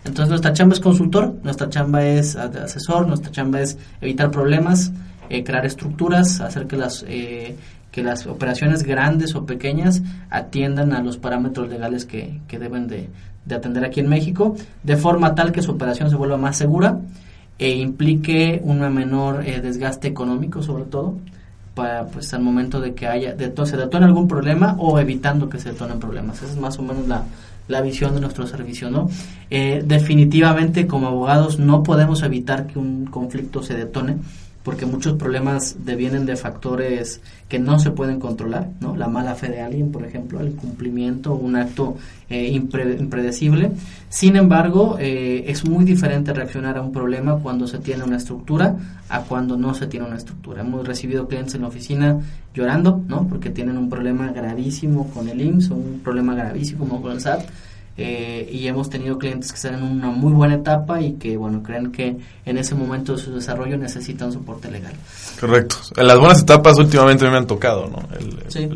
Entonces 0.07 0.29
nuestra 0.29 0.53
chamba 0.53 0.75
es 0.75 0.81
consultor, 0.81 1.35
nuestra 1.43 1.69
chamba 1.69 2.05
es 2.05 2.37
asesor, 2.37 3.09
nuestra 3.09 3.33
chamba 3.33 3.61
es 3.61 3.77
evitar 4.01 4.31
problemas, 4.31 4.93
eh, 5.29 5.43
crear 5.43 5.67
estructuras, 5.67 6.41
hacer 6.41 6.69
que 6.69 6.77
las, 6.77 7.05
eh, 7.09 7.57
que 7.91 8.05
las 8.05 8.27
operaciones 8.27 8.85
grandes 8.85 9.35
o 9.35 9.45
pequeñas 9.45 10.03
atiendan 10.31 10.93
a 10.93 11.03
los 11.03 11.19
parámetros 11.19 11.69
legales 11.69 12.05
que, 12.05 12.41
que 12.47 12.59
deben 12.59 12.87
de, 12.87 13.09
atender 13.53 13.85
aquí 13.85 14.01
en 14.01 14.09
México, 14.09 14.57
de 14.83 14.97
forma 14.97 15.35
tal 15.35 15.51
que 15.53 15.63
su 15.63 15.73
operación 15.73 16.09
se 16.11 16.17
vuelva 16.17 16.37
más 16.37 16.57
segura 16.57 17.01
e 17.59 17.71
implique 17.71 18.61
un 18.63 18.81
menor 18.93 19.45
eh, 19.47 19.61
desgaste 19.61 20.09
económico 20.09 20.63
sobre 20.63 20.85
todo 20.85 21.17
para 21.75 22.07
pues 22.07 22.33
al 22.35 22.43
momento 22.43 22.81
de 22.81 22.95
que 22.95 23.07
haya 23.07 23.35
de 23.35 23.53
se 23.67 23.77
detone 23.77 24.07
algún 24.07 24.29
problema 24.29 24.77
o 24.79 24.99
evitando 24.99 25.49
que 25.49 25.59
se 25.59 25.71
detonen 25.73 26.01
problemas. 26.01 26.43
Esa 26.43 26.53
es 26.53 26.59
más 26.59 26.79
o 26.79 26.83
menos 26.83 27.07
la, 27.07 27.25
la 27.69 27.81
visión 27.81 28.15
de 28.15 28.21
nuestro 28.21 28.47
servicio, 28.47 28.91
¿no? 28.91 29.09
Eh, 29.51 29.83
definitivamente 29.85 30.87
como 30.87 31.09
abogados 31.09 31.59
no 31.59 31.83
podemos 31.83 32.23
evitar 32.23 32.67
que 32.67 32.79
un 32.79 33.07
conflicto 33.07 33.63
se 33.63 33.75
detone, 33.75 34.17
porque 34.67 34.85
muchos 34.85 35.15
problemas 35.15 35.77
devienen 35.85 36.27
de 36.27 36.35
factores 36.35 37.21
que 37.49 37.61
no 37.61 37.79
se 37.79 37.93
pueden 37.93 38.19
controlar, 38.19 38.69
¿no? 38.81 38.97
La 38.97 39.07
mala 39.07 39.37
fe 39.37 39.49
de 39.49 39.61
alguien, 39.61 39.93
por 39.93 40.05
ejemplo, 40.05 40.41
el 40.41 40.57
cumplimiento, 40.57 41.37
un 41.37 41.55
acto 41.55 41.97
eh, 42.29 42.49
impredecible. 42.49 43.71
Sin 44.09 44.35
embargo, 44.35 44.97
eh, 44.99 45.45
es 45.47 45.65
muy 45.65 45.85
diferente 45.85 46.33
reaccionar 46.33 46.79
a 46.79 46.83
un 46.83 46.91
problema 46.91 47.37
cuando 47.37 47.69
se 47.69 47.79
tiene 47.79 48.03
una 48.03 48.17
estructura 48.17 48.77
a 49.09 49.21
cuando 49.21 49.57
no 49.57 49.73
se 49.73 49.87
tiene 49.87 50.07
una 50.07 50.17
estructura. 50.17 50.63
Hemos 50.63 50.85
recibido 50.85 51.29
clientes 51.29 51.55
en 51.55 51.61
la 51.61 51.69
oficina 51.69 52.19
llorando, 52.57 53.03
¿no? 53.07 53.29
Porque 53.29 53.51
tienen 53.51 53.77
un 53.77 53.91
problema 53.91 54.33
gravísimo 54.33 55.11
con 55.11 55.29
el 55.29 55.41
IMSS 55.41 55.71
un 55.71 56.01
problema 56.03 56.35
gravísimo 56.35 57.03
con 57.03 57.13
el 57.13 57.21
SAT 57.21 57.43
eh, 57.99 58.49
y 58.51 58.67
hemos 58.67 58.91
tenido 58.91 59.19
clientes 59.19 59.51
que 59.51 59.57
están 59.57 59.75
en 59.75 59.83
una 59.83 60.09
muy 60.09 60.33
buena 60.33 60.55
etapa 60.55 61.01
y 61.01 61.15
que, 61.15 61.37
bueno, 61.37 61.63
creen 61.63 61.93
que 61.93 62.17
en 62.45 62.59
ese 62.59 62.75
momento 62.75 63.13
de 63.13 63.19
su 63.19 63.35
desarrollo 63.35 63.79
necesitan 63.79 64.33
soporte 64.33 64.71
legal. 64.71 64.93
Correcto. 65.41 65.77
En 65.97 66.07
las 66.07 66.19
buenas 66.19 66.43
etapas 66.43 66.79
últimamente 66.79 67.29
me 67.29 67.37
han 67.37 67.47
tocado, 67.47 67.89
¿no? 67.89 68.03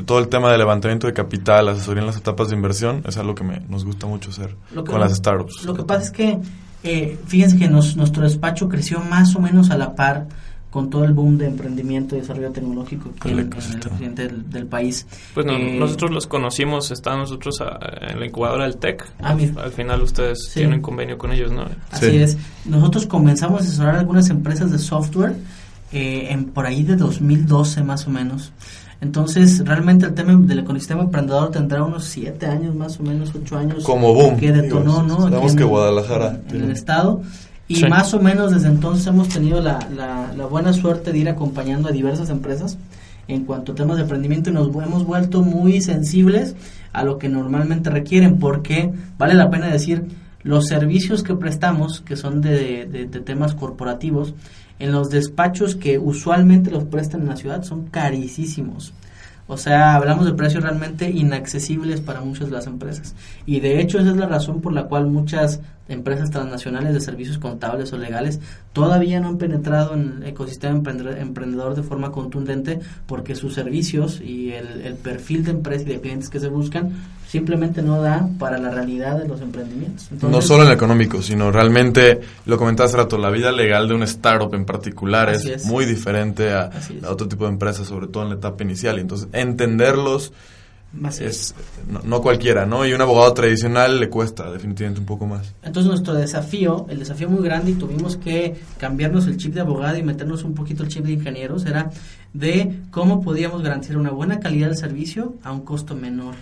todo 0.04 0.18
el 0.18 0.28
tema 0.28 0.50
de 0.52 0.58
levantamiento 0.58 1.06
de 1.06 1.12
capital, 1.12 1.68
asesoría 1.68 2.00
en 2.00 2.06
las 2.06 2.16
etapas 2.16 2.48
de 2.48 2.56
inversión, 2.56 3.02
es 3.06 3.16
algo 3.16 3.34
que 3.34 3.44
me, 3.44 3.60
nos 3.68 3.84
gusta 3.84 4.06
mucho 4.06 4.30
hacer 4.30 4.56
con 4.74 5.00
las 5.00 5.14
startups. 5.14 5.64
Lo 5.64 5.74
que 5.74 5.84
pasa 5.84 6.02
es 6.02 6.10
que, 6.10 6.38
eh, 6.82 7.18
fíjense 7.26 7.58
que 7.58 7.68
nuestro 7.68 8.22
despacho 8.22 8.68
creció 8.68 9.00
más 9.00 9.34
o 9.36 9.40
menos 9.40 9.70
a 9.70 9.76
la 9.76 9.94
par 9.94 10.28
con 10.70 10.88
todo 10.88 11.04
el 11.04 11.12
boom 11.12 11.36
de 11.36 11.46
emprendimiento 11.46 12.16
y 12.16 12.20
desarrollo 12.20 12.50
tecnológico 12.52 13.10
en, 13.24 13.38
el 13.40 13.48
presidente 13.48 14.28
del, 14.28 14.66
país. 14.66 15.06
Pues 15.34 15.46
eh, 15.46 15.76
nosotros 15.78 16.12
los 16.12 16.26
conocimos, 16.26 16.90
están 16.92 17.18
nosotros 17.18 17.60
en 18.00 18.20
la 18.20 18.26
incubadora 18.26 18.64
del 18.64 18.76
TEC. 18.76 19.04
Ah, 19.20 19.36
Al 19.62 19.72
final 19.72 20.02
ustedes 20.02 20.50
tienen 20.54 20.80
convenio 20.80 21.18
con 21.18 21.32
ellos, 21.32 21.50
¿no? 21.50 21.66
Así 21.90 22.16
es. 22.16 22.38
Nosotros 22.64 23.06
comenzamos 23.06 23.62
a 23.62 23.64
asesorar 23.64 23.96
algunas 23.96 24.30
empresas 24.30 24.70
de 24.70 24.78
software 24.78 25.34
eh, 25.92 26.28
en 26.30 26.46
por 26.46 26.66
ahí 26.66 26.84
de 26.84 26.94
2012 26.94 27.82
más 27.82 28.06
o 28.06 28.10
menos. 28.10 28.52
Entonces, 29.00 29.64
realmente 29.64 30.06
el 30.06 30.14
tema 30.14 30.34
del 30.34 30.58
ecosistema 30.58 31.02
emprendedor 31.02 31.50
tendrá 31.50 31.82
unos 31.82 32.04
siete 32.04 32.46
años, 32.46 32.74
más 32.74 33.00
o 33.00 33.02
menos 33.02 33.32
ocho 33.34 33.56
años. 33.56 33.82
Como 33.82 34.12
boom. 34.12 34.36
Que 34.36 34.52
detonó, 34.52 35.02
¿no? 35.02 35.22
Sabemos 35.22 35.56
que 35.56 35.64
Guadalajara. 35.64 36.38
En 36.50 36.64
el 36.64 36.70
estado. 36.70 37.22
Y 37.70 37.84
más 37.84 38.12
o 38.14 38.20
menos 38.20 38.50
desde 38.50 38.66
entonces 38.66 39.06
hemos 39.06 39.28
tenido 39.28 39.60
la, 39.60 39.78
la, 39.94 40.46
buena 40.46 40.72
suerte 40.72 41.12
de 41.12 41.18
ir 41.18 41.28
acompañando 41.28 41.88
a 41.88 41.92
diversas 41.92 42.28
empresas 42.28 42.78
en 43.28 43.44
cuanto 43.44 43.70
a 43.70 43.74
temas 43.76 43.96
de 43.96 44.02
emprendimiento 44.02 44.50
y 44.50 44.52
nos 44.52 44.66
hemos 44.74 45.06
vuelto 45.06 45.42
muy 45.42 45.80
sensibles 45.80 46.56
a 46.92 47.04
lo 47.04 47.18
que 47.18 47.28
normalmente 47.28 47.88
requieren 47.88 48.40
porque 48.40 48.92
vale 49.16 49.34
la 49.34 49.50
pena 49.50 49.68
decir 49.68 50.04
los 50.42 50.66
servicios 50.66 51.22
que 51.22 51.36
prestamos 51.36 52.00
que 52.00 52.16
son 52.16 52.40
de, 52.40 52.86
de, 52.86 53.06
de 53.06 53.20
temas 53.20 53.54
corporativos 53.54 54.34
en 54.80 54.90
los 54.90 55.08
despachos 55.08 55.76
que 55.76 55.96
usualmente 55.96 56.72
los 56.72 56.84
prestan 56.84 57.20
en 57.20 57.28
la 57.28 57.36
ciudad 57.36 57.62
son 57.62 57.86
carísimos 57.86 58.92
o 59.50 59.56
sea, 59.56 59.96
hablamos 59.96 60.26
de 60.26 60.32
precios 60.32 60.62
realmente 60.62 61.10
inaccesibles 61.10 62.00
para 62.00 62.20
muchas 62.20 62.46
de 62.46 62.52
las 62.52 62.68
empresas. 62.68 63.16
Y 63.46 63.58
de 63.58 63.80
hecho 63.80 63.98
esa 63.98 64.10
es 64.10 64.16
la 64.16 64.26
razón 64.26 64.60
por 64.60 64.72
la 64.72 64.84
cual 64.84 65.08
muchas 65.08 65.58
empresas 65.90 66.30
transnacionales 66.30 66.94
de 66.94 67.00
servicios 67.00 67.38
contables 67.38 67.92
o 67.92 67.98
legales 67.98 68.40
todavía 68.72 69.20
no 69.20 69.28
han 69.28 69.38
penetrado 69.38 69.94
en 69.94 70.22
el 70.22 70.28
ecosistema 70.28 70.80
emprendedor 71.18 71.74
de 71.74 71.82
forma 71.82 72.12
contundente 72.12 72.80
porque 73.06 73.34
sus 73.34 73.54
servicios 73.54 74.20
y 74.20 74.52
el, 74.52 74.94
perfil 74.94 75.44
de 75.44 75.50
empresa 75.52 75.84
y 75.84 75.92
de 75.92 76.00
clientes 76.00 76.28
que 76.28 76.40
se 76.40 76.48
buscan 76.48 76.92
simplemente 77.26 77.82
no 77.82 78.02
da 78.02 78.28
para 78.38 78.58
la 78.58 78.70
realidad 78.70 79.18
de 79.18 79.28
los 79.28 79.40
emprendimientos. 79.40 80.10
no 80.20 80.42
solo 80.42 80.62
en 80.62 80.68
el 80.68 80.74
económico, 80.74 81.22
sino 81.22 81.52
realmente, 81.52 82.20
lo 82.46 82.58
hace 82.66 82.96
rato, 82.96 83.18
la 83.18 83.30
vida 83.30 83.52
legal 83.52 83.88
de 83.88 83.94
un 83.94 84.02
startup 84.02 84.52
en 84.54 84.64
particular 84.64 85.30
es, 85.30 85.64
muy 85.64 85.84
diferente 85.84 86.52
a, 86.52 86.70
otro 87.08 87.28
tipo 87.28 87.44
de 87.44 87.52
empresas, 87.52 87.86
sobre 87.86 88.08
todo 88.08 88.24
en 88.24 88.30
la 88.30 88.34
etapa 88.36 88.64
inicial. 88.64 88.98
Entonces, 88.98 89.28
entenderlos 89.32 90.32
es 91.20 91.54
no, 92.04 92.20
cualquiera, 92.20 92.66
¿no? 92.66 92.84
Y 92.84 92.92
un 92.92 93.00
abogado 93.00 93.32
tradicional 93.32 94.00
le 94.00 94.08
cuesta 94.08 94.50
definitivamente 94.50 95.00
un 95.00 95.06
poco 95.06 95.26
más. 95.26 95.54
Entonces 95.62 95.88
nuestro 95.88 96.14
desafío, 96.14 96.86
el 96.88 96.98
desafío 96.98 97.28
muy 97.28 97.42
grande 97.44 97.72
y 97.72 97.74
tuvimos 97.74 98.16
que 98.16 98.56
cambiarnos 98.78 99.26
el 99.26 99.36
chip 99.36 99.54
de 99.54 99.60
abogado 99.60 99.96
y 99.96 100.02
meternos 100.02 100.42
un 100.42 100.54
poquito 100.54 100.82
el 100.82 100.88
chip 100.88 101.04
de 101.04 101.12
ingenieros 101.12 101.64
era 101.66 101.90
de 102.32 102.80
cómo 102.90 103.20
podíamos 103.20 103.62
garantizar 103.62 103.96
una 103.96 104.10
buena 104.10 104.40
calidad 104.40 104.68
del 104.68 104.76
servicio 104.76 105.34
a 105.42 105.52
un 105.52 105.60
costo 105.60 105.94
menor 105.94 106.34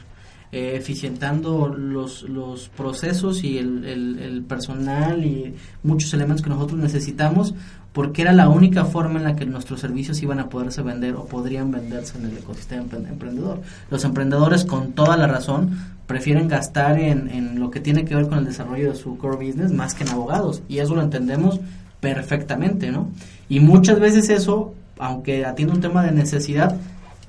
eh, 0.50 0.76
eficientando 0.76 1.68
los, 1.68 2.22
los 2.22 2.70
procesos 2.70 3.44
y 3.44 3.58
el, 3.58 3.84
el, 3.84 4.42
personal 4.44 5.22
y 5.22 5.54
muchos 5.82 6.14
elementos 6.14 6.42
que 6.42 6.48
nosotros 6.48 6.80
necesitamos 6.80 7.54
porque 7.92 8.22
era 8.22 8.32
la 8.32 8.48
única 8.48 8.84
forma 8.84 9.18
en 9.18 9.24
la 9.24 9.36
que 9.36 9.46
nuestros 9.46 9.80
servicios 9.80 10.22
iban 10.22 10.38
a 10.38 10.48
poderse 10.48 10.82
vender 10.82 11.14
o 11.16 11.24
podrían 11.24 11.70
venderse 11.70 12.18
en 12.18 12.26
el 12.26 12.38
ecosistema 12.38 12.84
emprendedor. 13.08 13.60
Los 13.90 14.04
emprendedores 14.04 14.64
con 14.64 14.92
toda 14.92 15.16
la 15.16 15.26
razón 15.26 15.78
prefieren 16.06 16.48
gastar 16.48 16.98
en, 16.98 17.28
en 17.28 17.58
lo 17.58 17.70
que 17.70 17.80
tiene 17.80 18.04
que 18.04 18.14
ver 18.14 18.28
con 18.28 18.38
el 18.38 18.44
desarrollo 18.44 18.90
de 18.90 18.96
su 18.96 19.18
core 19.18 19.44
business 19.46 19.72
más 19.72 19.94
que 19.94 20.04
en 20.04 20.10
abogados 20.10 20.62
y 20.68 20.78
eso 20.78 20.94
lo 20.94 21.02
entendemos 21.02 21.60
perfectamente, 22.00 22.90
¿no? 22.92 23.08
Y 23.48 23.60
muchas 23.60 23.98
veces 23.98 24.28
eso, 24.30 24.74
aunque 24.98 25.44
atiende 25.44 25.74
un 25.74 25.80
tema 25.80 26.04
de 26.04 26.12
necesidad, 26.12 26.76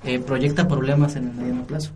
eh, 0.04 0.19
proyecta 0.19 0.67
problemas 0.67 1.15
en 1.15 1.30
el 1.30 1.34
mediano 1.34 1.63
plazo. 1.63 1.91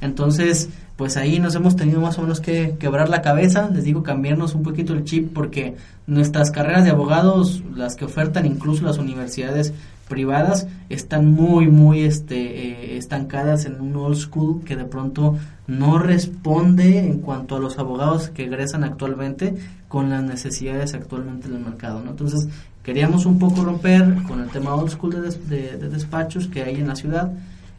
Entonces, 0.00 0.68
pues 0.98 1.16
ahí 1.16 1.38
nos 1.38 1.54
hemos 1.54 1.76
tenido 1.76 2.00
más 2.00 2.18
o 2.18 2.22
menos 2.22 2.40
que 2.40 2.74
quebrar 2.76 3.08
la 3.08 3.22
cabeza, 3.22 3.70
les 3.72 3.84
digo, 3.84 4.02
cambiarnos 4.02 4.56
un 4.56 4.64
poquito 4.64 4.94
el 4.94 5.04
chip 5.04 5.32
porque 5.32 5.76
nuestras 6.08 6.50
carreras 6.50 6.82
de 6.82 6.90
abogados, 6.90 7.62
las 7.72 7.94
que 7.94 8.04
ofertan 8.04 8.46
incluso 8.46 8.84
las 8.84 8.98
universidades 8.98 9.72
privadas, 10.08 10.66
están 10.88 11.30
muy, 11.30 11.68
muy 11.68 12.00
este, 12.00 12.96
eh, 12.96 12.96
estancadas 12.96 13.64
en 13.64 13.80
un 13.80 13.94
old 13.94 14.16
school 14.16 14.64
que 14.64 14.74
de 14.74 14.86
pronto 14.86 15.38
no 15.68 16.00
responde 16.00 16.98
en 16.98 17.20
cuanto 17.20 17.54
a 17.54 17.60
los 17.60 17.78
abogados 17.78 18.30
que 18.30 18.46
egresan 18.46 18.82
actualmente 18.82 19.54
con 19.86 20.10
las 20.10 20.24
necesidades 20.24 20.94
actualmente 20.94 21.48
del 21.48 21.60
mercado. 21.60 22.02
¿no? 22.02 22.10
Entonces, 22.10 22.48
queríamos 22.82 23.24
un 23.24 23.38
poco 23.38 23.62
romper 23.62 24.16
con 24.26 24.40
el 24.40 24.48
tema 24.48 24.74
old 24.74 24.90
school 24.90 25.12
de 25.12 25.78
despachos 25.78 26.48
que 26.48 26.64
hay 26.64 26.74
en 26.74 26.88
la 26.88 26.96
ciudad 26.96 27.30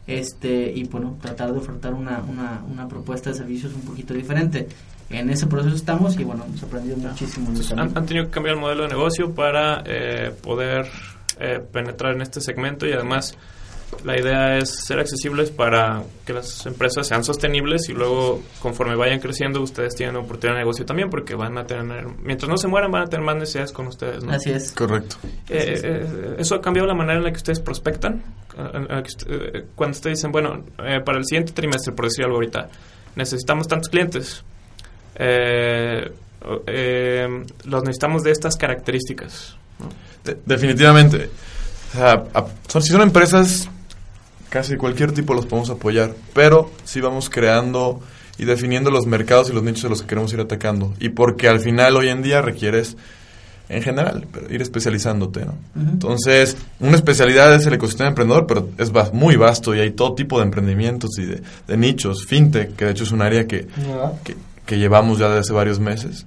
este 0.06 0.72
y 0.72 0.84
bueno, 0.84 1.16
tratar 1.20 1.52
de 1.52 1.58
ofertar 1.58 1.94
una, 1.94 2.22
una, 2.28 2.62
una 2.68 2.88
propuesta 2.88 3.30
de 3.30 3.36
servicios 3.36 3.74
un 3.74 3.82
poquito 3.82 4.14
diferente. 4.14 4.68
En 5.08 5.28
ese 5.28 5.46
proceso 5.46 5.74
estamos 5.74 6.18
y 6.18 6.24
bueno, 6.24 6.44
hemos 6.46 6.62
aprendido 6.62 6.96
muchísimo. 6.96 7.50
Han, 7.72 7.96
han, 7.96 8.06
tenido 8.06 8.26
que 8.26 8.30
cambiar 8.30 8.54
el 8.54 8.60
modelo 8.60 8.82
de 8.84 8.88
negocio 8.88 9.34
para 9.34 9.82
eh, 9.84 10.32
poder 10.40 10.86
eh, 11.40 11.60
penetrar 11.72 12.14
en 12.14 12.22
este 12.22 12.40
segmento 12.40 12.86
y 12.86 12.92
además 12.92 13.36
la 14.04 14.18
idea 14.18 14.56
es 14.58 14.84
ser 14.86 14.98
accesibles 14.98 15.50
para 15.50 16.02
que 16.24 16.32
las 16.32 16.64
empresas 16.66 17.06
sean 17.06 17.22
sostenibles 17.22 17.88
y 17.88 17.92
luego 17.92 18.42
conforme 18.60 18.96
vayan 18.96 19.20
creciendo 19.20 19.60
ustedes 19.60 19.94
tienen 19.94 20.16
oportunidad 20.16 20.54
de 20.54 20.60
negocio 20.60 20.86
también 20.86 21.10
porque 21.10 21.34
van 21.34 21.58
a 21.58 21.66
tener, 21.66 22.06
mientras 22.22 22.48
no 22.48 22.56
se 22.56 22.68
mueran 22.68 22.90
van 22.90 23.02
a 23.02 23.06
tener 23.06 23.24
más 23.26 23.36
necesidades 23.36 23.72
con 23.72 23.88
ustedes. 23.88 24.24
¿no? 24.24 24.32
Así 24.32 24.50
es. 24.50 24.72
Correcto. 24.72 25.16
Eh, 25.48 25.80
eh, 25.82 26.36
¿Eso 26.38 26.54
ha 26.54 26.60
cambiado 26.60 26.86
la 26.88 26.94
manera 26.94 27.18
en 27.18 27.24
la 27.24 27.30
que 27.30 27.36
ustedes 27.36 27.60
prospectan? 27.60 28.22
cuando 29.74 29.96
ustedes 29.96 30.18
dicen, 30.18 30.32
bueno, 30.32 30.64
eh, 30.84 31.00
para 31.02 31.18
el 31.18 31.24
siguiente 31.24 31.52
trimestre, 31.52 31.94
por 31.94 32.04
decir 32.06 32.24
algo 32.24 32.36
ahorita, 32.36 32.68
necesitamos 33.16 33.66
tantos 33.68 33.88
clientes. 33.88 34.44
los 37.64 37.82
necesitamos 37.82 38.22
de 38.22 38.32
estas 38.32 38.56
características. 38.56 39.56
definitivamente. 40.44 41.30
O 41.94 41.96
sea, 41.96 42.24
son, 42.68 42.82
si 42.82 42.92
son 42.92 43.02
empresas 43.02 43.70
casi 44.50 44.76
cualquier 44.76 45.12
tipo 45.12 45.32
los 45.32 45.46
podemos 45.46 45.70
apoyar, 45.70 46.14
pero 46.34 46.70
sí 46.84 47.00
vamos 47.00 47.30
creando 47.30 48.00
y 48.36 48.44
definiendo 48.44 48.90
los 48.90 49.06
mercados 49.06 49.48
y 49.48 49.52
los 49.52 49.62
nichos 49.62 49.84
de 49.84 49.88
los 49.90 50.02
que 50.02 50.08
queremos 50.08 50.32
ir 50.32 50.40
atacando. 50.40 50.92
Y 50.98 51.10
porque 51.10 51.48
al 51.48 51.60
final 51.60 51.96
hoy 51.96 52.08
en 52.08 52.22
día 52.22 52.42
requieres, 52.42 52.96
en 53.68 53.82
general, 53.82 54.26
ir 54.50 54.60
especializándote. 54.60 55.44
¿no? 55.44 55.54
Entonces, 55.76 56.56
una 56.80 56.96
especialidad 56.96 57.54
es 57.54 57.66
el 57.66 57.74
ecosistema 57.74 58.08
emprendedor, 58.08 58.46
pero 58.46 58.68
es 58.78 58.90
muy 59.12 59.36
vasto 59.36 59.74
y 59.74 59.80
hay 59.80 59.92
todo 59.92 60.14
tipo 60.14 60.38
de 60.38 60.44
emprendimientos 60.44 61.10
y 61.18 61.26
de, 61.26 61.76
nichos. 61.76 62.26
Fintech, 62.26 62.74
que 62.74 62.86
de 62.86 62.90
hecho 62.90 63.04
es 63.04 63.12
un 63.12 63.22
área 63.22 63.46
que, 63.46 63.68
que, 64.66 64.78
llevamos 64.78 65.18
ya 65.18 65.28
desde 65.28 65.40
hace 65.40 65.52
varios 65.52 65.78
meses 65.78 66.26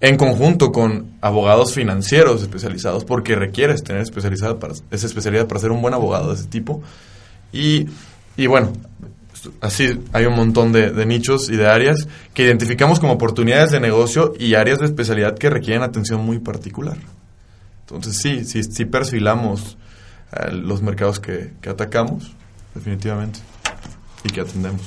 en 0.00 0.16
conjunto 0.16 0.72
con 0.72 1.12
abogados 1.22 1.72
financieros 1.72 2.42
especializados, 2.42 3.04
porque 3.04 3.34
requieres 3.34 3.82
tener 3.82 4.02
especializada 4.02 4.58
para, 4.58 4.74
esa 4.90 5.06
especialidad 5.06 5.46
para 5.46 5.60
ser 5.60 5.70
un 5.70 5.80
buen 5.80 5.94
abogado 5.94 6.28
de 6.28 6.34
ese 6.34 6.48
tipo. 6.48 6.82
Y, 7.52 7.86
y 8.36 8.46
bueno, 8.46 8.72
así 9.60 10.00
hay 10.12 10.26
un 10.26 10.34
montón 10.34 10.72
de, 10.72 11.06
nichos 11.06 11.48
y 11.48 11.56
de 11.56 11.66
áreas 11.66 12.08
que 12.34 12.44
identificamos 12.44 13.00
como 13.00 13.12
oportunidades 13.14 13.70
de 13.70 13.80
negocio 13.80 14.34
y 14.38 14.54
áreas 14.54 14.78
de 14.78 14.86
especialidad 14.86 15.36
que 15.36 15.50
requieren 15.50 15.82
atención 15.82 16.24
muy 16.24 16.38
particular. 16.38 16.96
Entonces 17.80 18.16
sí, 18.16 18.44
sí, 18.44 18.62
sí 18.64 18.84
perfilamos 18.84 19.76
eh, 20.32 20.52
los 20.52 20.82
mercados 20.82 21.20
que, 21.20 21.52
atacamos, 21.68 22.32
definitivamente, 22.74 23.40
y 24.24 24.30
que 24.30 24.40
atendemos. 24.40 24.82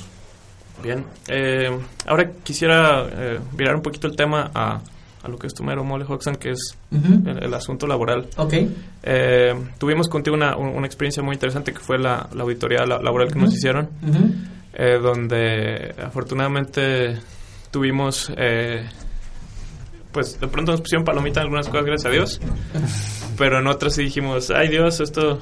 Bien, 0.82 1.04
eh, 1.28 1.78
ahora 2.06 2.30
quisiera 2.42 3.06
eh, 3.10 3.40
virar 3.52 3.76
un 3.76 3.82
poquito 3.82 4.06
el 4.06 4.16
tema 4.16 4.50
a 4.54 4.80
a 5.22 5.28
lo 5.28 5.36
que 5.38 5.46
es 5.46 5.54
tu 5.54 5.62
mero 5.62 5.84
mole, 5.84 6.04
Hoxan, 6.08 6.36
que 6.36 6.50
es 6.52 6.76
Ujú. 6.90 7.28
el, 7.28 7.44
el 7.44 7.54
asunto 7.54 7.86
laboral. 7.86 8.26
Ok. 8.36 8.54
Eh, 9.02 9.54
tuvimos 9.78 10.08
contigo 10.08 10.34
una, 10.36 10.56
un- 10.56 10.68
una 10.74 10.86
experiencia 10.86 11.22
muy 11.22 11.34
interesante 11.34 11.72
que 11.72 11.80
fue 11.80 11.98
la, 11.98 12.28
la 12.34 12.42
auditoría 12.42 12.86
la- 12.86 12.98
laboral 13.00 13.28
que 13.28 13.38
nos 13.38 13.48
Ujú. 13.50 13.56
hicieron, 13.56 13.90
Ujú. 14.02 14.32
eh, 14.74 14.98
donde 15.02 15.94
afortunadamente 16.02 17.18
tuvimos, 17.70 18.32
eh, 18.36 18.88
pues 20.12 20.40
de 20.40 20.48
pronto 20.48 20.72
nos 20.72 20.80
pusieron 20.80 21.04
palomita 21.04 21.40
en 21.40 21.44
algunas 21.46 21.68
cosas, 21.68 21.84
gracias 21.84 22.06
a 22.06 22.10
Dios, 22.14 22.40
pero 23.38 23.58
en 23.58 23.66
otras 23.66 23.94
sí 23.94 24.02
dijimos, 24.04 24.50
ay 24.50 24.68
Dios, 24.68 25.00
esto, 25.00 25.38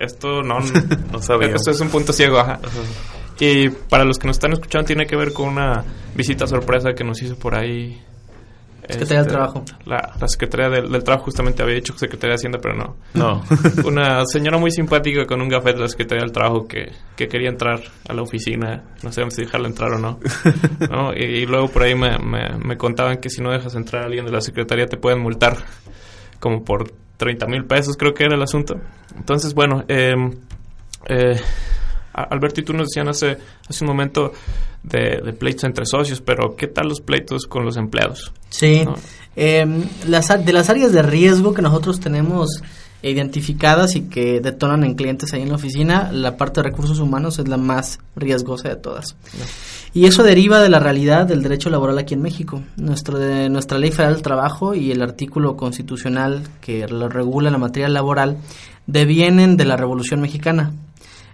esto 0.00 0.42
no, 0.42 0.58
No 1.12 1.20
sabíamos. 1.20 1.56
esto 1.56 1.70
es 1.70 1.80
un 1.80 1.88
punto 1.90 2.12
ciego, 2.12 2.38
ajá. 2.38 2.60
Y 3.40 3.68
para 3.68 4.04
los 4.04 4.18
que 4.18 4.26
nos 4.26 4.36
están 4.36 4.52
escuchando 4.52 4.86
tiene 4.86 5.06
que 5.06 5.16
ver 5.16 5.32
con 5.32 5.48
una 5.50 5.84
visita 6.16 6.46
sorpresa 6.46 6.94
que 6.94 7.04
nos 7.04 7.22
hizo 7.22 7.36
por 7.38 7.54
ahí. 7.54 8.02
Secretaría 8.88 9.22
del 9.22 9.26
este, 9.26 9.32
Trabajo. 9.32 9.64
La, 9.84 10.14
la 10.20 10.28
Secretaría 10.28 10.68
del, 10.68 10.90
del 10.90 11.04
Trabajo 11.04 11.24
justamente 11.26 11.62
había 11.62 11.74
dicho 11.76 11.96
Secretaría 11.96 12.30
de 12.30 12.34
Hacienda, 12.36 12.58
pero 12.60 12.74
no. 12.74 12.96
No. 13.14 13.42
Una 13.86 14.24
señora 14.26 14.58
muy 14.58 14.70
simpática 14.70 15.26
con 15.26 15.40
un 15.40 15.48
gafete 15.48 15.76
de 15.76 15.82
la 15.82 15.88
Secretaría 15.88 16.22
del 16.24 16.32
Trabajo 16.32 16.66
que, 16.66 16.92
que 17.16 17.28
quería 17.28 17.48
entrar 17.48 17.80
a 18.08 18.14
la 18.14 18.22
oficina. 18.22 18.84
No 19.02 19.12
sabemos 19.12 19.34
si 19.34 19.42
dejarla 19.42 19.68
entrar 19.68 19.92
o 19.92 19.98
no. 19.98 20.18
¿no? 20.90 21.12
Y, 21.14 21.42
y 21.42 21.46
luego 21.46 21.68
por 21.68 21.82
ahí 21.82 21.94
me, 21.94 22.18
me, 22.18 22.58
me 22.58 22.76
contaban 22.76 23.18
que 23.18 23.30
si 23.30 23.42
no 23.42 23.50
dejas 23.50 23.74
entrar 23.74 24.02
a 24.02 24.06
alguien 24.06 24.24
de 24.24 24.32
la 24.32 24.40
Secretaría 24.40 24.86
te 24.86 24.96
pueden 24.96 25.20
multar 25.20 25.56
como 26.40 26.64
por 26.64 26.92
30 27.18 27.46
mil 27.46 27.64
pesos, 27.64 27.96
creo 27.96 28.14
que 28.14 28.24
era 28.24 28.36
el 28.36 28.42
asunto. 28.42 28.76
Entonces, 29.16 29.52
bueno, 29.52 29.84
eh, 29.88 30.14
eh, 31.08 31.40
Alberto 32.22 32.60
y 32.60 32.64
tú 32.64 32.72
nos 32.72 32.88
decían 32.88 33.08
hace, 33.08 33.38
hace 33.68 33.84
un 33.84 33.88
momento 33.88 34.32
de, 34.82 35.20
de 35.24 35.32
pleitos 35.32 35.64
entre 35.64 35.86
socios, 35.86 36.20
pero 36.20 36.56
¿qué 36.56 36.66
tal 36.66 36.88
los 36.88 37.00
pleitos 37.00 37.46
con 37.46 37.64
los 37.64 37.76
empleados? 37.76 38.32
Sí. 38.50 38.82
¿no? 38.84 38.94
Em, 39.36 39.84
las, 40.06 40.44
de 40.44 40.52
las 40.52 40.68
áreas 40.68 40.92
de 40.92 41.02
riesgo 41.02 41.54
que 41.54 41.62
nosotros 41.62 42.00
tenemos 42.00 42.60
identificadas 43.02 43.94
y 43.94 44.08
que 44.08 44.40
detonan 44.40 44.82
en 44.82 44.94
clientes 44.94 45.32
ahí 45.32 45.42
en 45.42 45.50
la 45.50 45.54
oficina, 45.54 46.10
la 46.12 46.36
parte 46.36 46.60
de 46.60 46.68
recursos 46.68 46.98
humanos 46.98 47.38
es 47.38 47.46
la 47.46 47.56
más 47.56 48.00
riesgosa 48.16 48.68
de 48.68 48.76
todas. 48.76 49.14
Y 49.94 50.06
eso 50.06 50.24
deriva 50.24 50.60
de 50.60 50.68
la 50.68 50.80
realidad 50.80 51.26
del 51.26 51.42
derecho 51.42 51.70
laboral 51.70 51.98
aquí 51.98 52.14
en 52.14 52.22
México. 52.22 52.62
Nuestro 52.76 53.18
de, 53.18 53.48
nuestra 53.48 53.78
ley 53.78 53.92
federal 53.92 54.14
del 54.14 54.22
trabajo 54.22 54.74
y 54.74 54.90
el 54.90 55.02
artículo 55.02 55.56
constitucional 55.56 56.42
que 56.60 56.88
lo 56.88 57.08
regula 57.08 57.50
la 57.50 57.58
materia 57.58 57.88
laboral 57.88 58.38
devienen 58.88 59.56
de 59.56 59.66
la 59.66 59.76
Revolución 59.76 60.20
Mexicana 60.20 60.72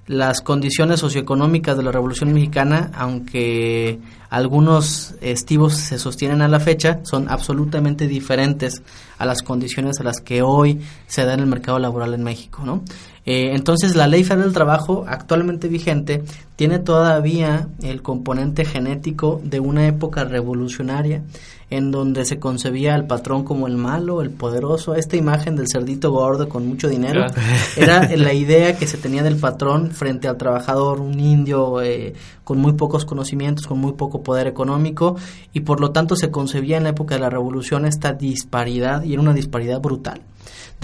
las 0.06 0.40
condiciones 0.40 1.00
socioeconómicas 1.00 1.76
de 1.76 1.82
la 1.82 1.92
Revolución 1.92 2.32
Mexicana, 2.32 2.90
aunque 2.94 3.98
algunos 4.28 5.14
estivos 5.20 5.74
se 5.74 5.98
sostienen 5.98 6.42
a 6.42 6.48
la 6.48 6.60
fecha, 6.60 7.00
son 7.04 7.28
absolutamente 7.30 8.06
diferentes 8.06 8.82
a 9.16 9.24
las 9.24 9.42
condiciones 9.42 10.00
a 10.00 10.04
las 10.04 10.20
que 10.20 10.42
hoy 10.42 10.80
se 11.06 11.24
da 11.24 11.34
en 11.34 11.40
el 11.40 11.46
mercado 11.46 11.78
laboral 11.78 12.14
en 12.14 12.22
México, 12.22 12.62
¿no? 12.64 12.82
Eh, 13.26 13.52
entonces, 13.54 13.96
la 13.96 14.06
Ley 14.06 14.22
Federal 14.22 14.44
del 14.44 14.52
Trabajo 14.52 15.04
actualmente 15.08 15.68
vigente 15.68 16.22
tiene 16.56 16.78
todavía 16.78 17.68
el 17.82 18.02
componente 18.02 18.64
genético 18.64 19.40
de 19.42 19.60
una 19.60 19.86
época 19.86 20.24
revolucionaria 20.24 21.22
en 21.70 21.90
donde 21.90 22.24
se 22.24 22.38
concebía 22.38 22.94
al 22.94 23.06
patrón 23.06 23.42
como 23.42 23.66
el 23.66 23.76
malo, 23.76 24.22
el 24.22 24.30
poderoso, 24.30 24.94
esta 24.94 25.16
imagen 25.16 25.56
del 25.56 25.66
cerdito 25.68 26.12
gordo 26.12 26.48
con 26.48 26.68
mucho 26.68 26.88
dinero, 26.88 27.24
era 27.76 28.08
la 28.16 28.32
idea 28.32 28.76
que 28.76 28.86
se 28.86 28.98
tenía 28.98 29.22
del 29.22 29.36
patrón 29.36 29.90
frente 29.90 30.28
al 30.28 30.36
trabajador, 30.36 31.00
un 31.00 31.18
indio 31.18 31.80
eh, 31.82 32.14
con 32.44 32.58
muy 32.58 32.74
pocos 32.74 33.04
conocimientos, 33.04 33.66
con 33.66 33.78
muy 33.78 33.92
poco 33.92 34.22
poder 34.22 34.46
económico, 34.46 35.16
y 35.52 35.60
por 35.60 35.80
lo 35.80 35.90
tanto 35.90 36.14
se 36.14 36.30
concebía 36.30 36.76
en 36.76 36.84
la 36.84 36.90
época 36.90 37.14
de 37.14 37.22
la 37.22 37.30
revolución 37.30 37.86
esta 37.86 38.12
disparidad, 38.12 39.02
y 39.02 39.14
era 39.14 39.22
una 39.22 39.34
disparidad 39.34 39.80
brutal. 39.80 40.20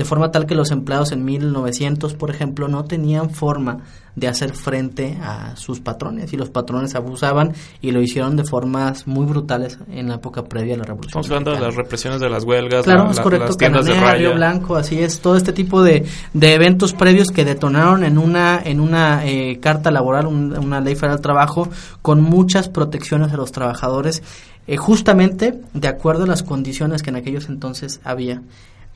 De 0.00 0.06
forma 0.06 0.32
tal 0.32 0.46
que 0.46 0.54
los 0.54 0.70
empleados 0.70 1.12
en 1.12 1.26
1900, 1.26 2.14
por 2.14 2.30
ejemplo, 2.30 2.68
no 2.68 2.84
tenían 2.84 3.28
forma 3.28 3.80
de 4.16 4.28
hacer 4.28 4.54
frente 4.54 5.18
a 5.22 5.54
sus 5.56 5.80
patrones 5.80 6.32
y 6.32 6.38
los 6.38 6.48
patrones 6.48 6.94
abusaban 6.94 7.52
y 7.82 7.90
lo 7.90 8.00
hicieron 8.00 8.34
de 8.34 8.44
formas 8.44 9.06
muy 9.06 9.26
brutales 9.26 9.78
en 9.92 10.08
la 10.08 10.14
época 10.14 10.42
previa 10.44 10.74
a 10.76 10.78
la 10.78 10.84
revolución. 10.84 11.20
Estamos 11.20 11.28
hablando 11.30 11.50
de 11.52 11.60
las 11.60 11.76
represiones 11.76 12.18
de 12.22 12.30
las 12.30 12.44
huelgas, 12.44 12.84
Claro, 12.84 13.04
la- 13.04 13.10
es 13.10 13.20
correcto. 13.20 13.46
las 13.48 13.56
tiendas 13.58 13.84
de 13.84 13.90
Cananea, 13.92 14.10
raya. 14.14 14.28
Río 14.28 14.34
Blanco, 14.36 14.76
así 14.76 14.98
es. 15.00 15.20
Todo 15.20 15.36
este 15.36 15.52
tipo 15.52 15.82
de, 15.82 16.06
de 16.32 16.54
eventos 16.54 16.94
previos 16.94 17.28
que 17.28 17.44
detonaron 17.44 18.02
en 18.02 18.16
una 18.16 18.58
en 18.64 18.80
una 18.80 19.26
eh, 19.26 19.58
carta 19.60 19.90
laboral, 19.90 20.26
un- 20.26 20.56
una 20.56 20.80
ley 20.80 20.94
federal 20.94 21.16
del 21.18 21.22
trabajo, 21.22 21.68
con 22.00 22.22
muchas 22.22 22.70
protecciones 22.70 23.34
a 23.34 23.36
los 23.36 23.52
trabajadores, 23.52 24.22
eh, 24.66 24.78
justamente 24.78 25.60
de 25.74 25.88
acuerdo 25.88 26.24
a 26.24 26.26
las 26.26 26.42
condiciones 26.42 27.02
que 27.02 27.10
en 27.10 27.16
aquellos 27.16 27.50
entonces 27.50 28.00
había. 28.02 28.40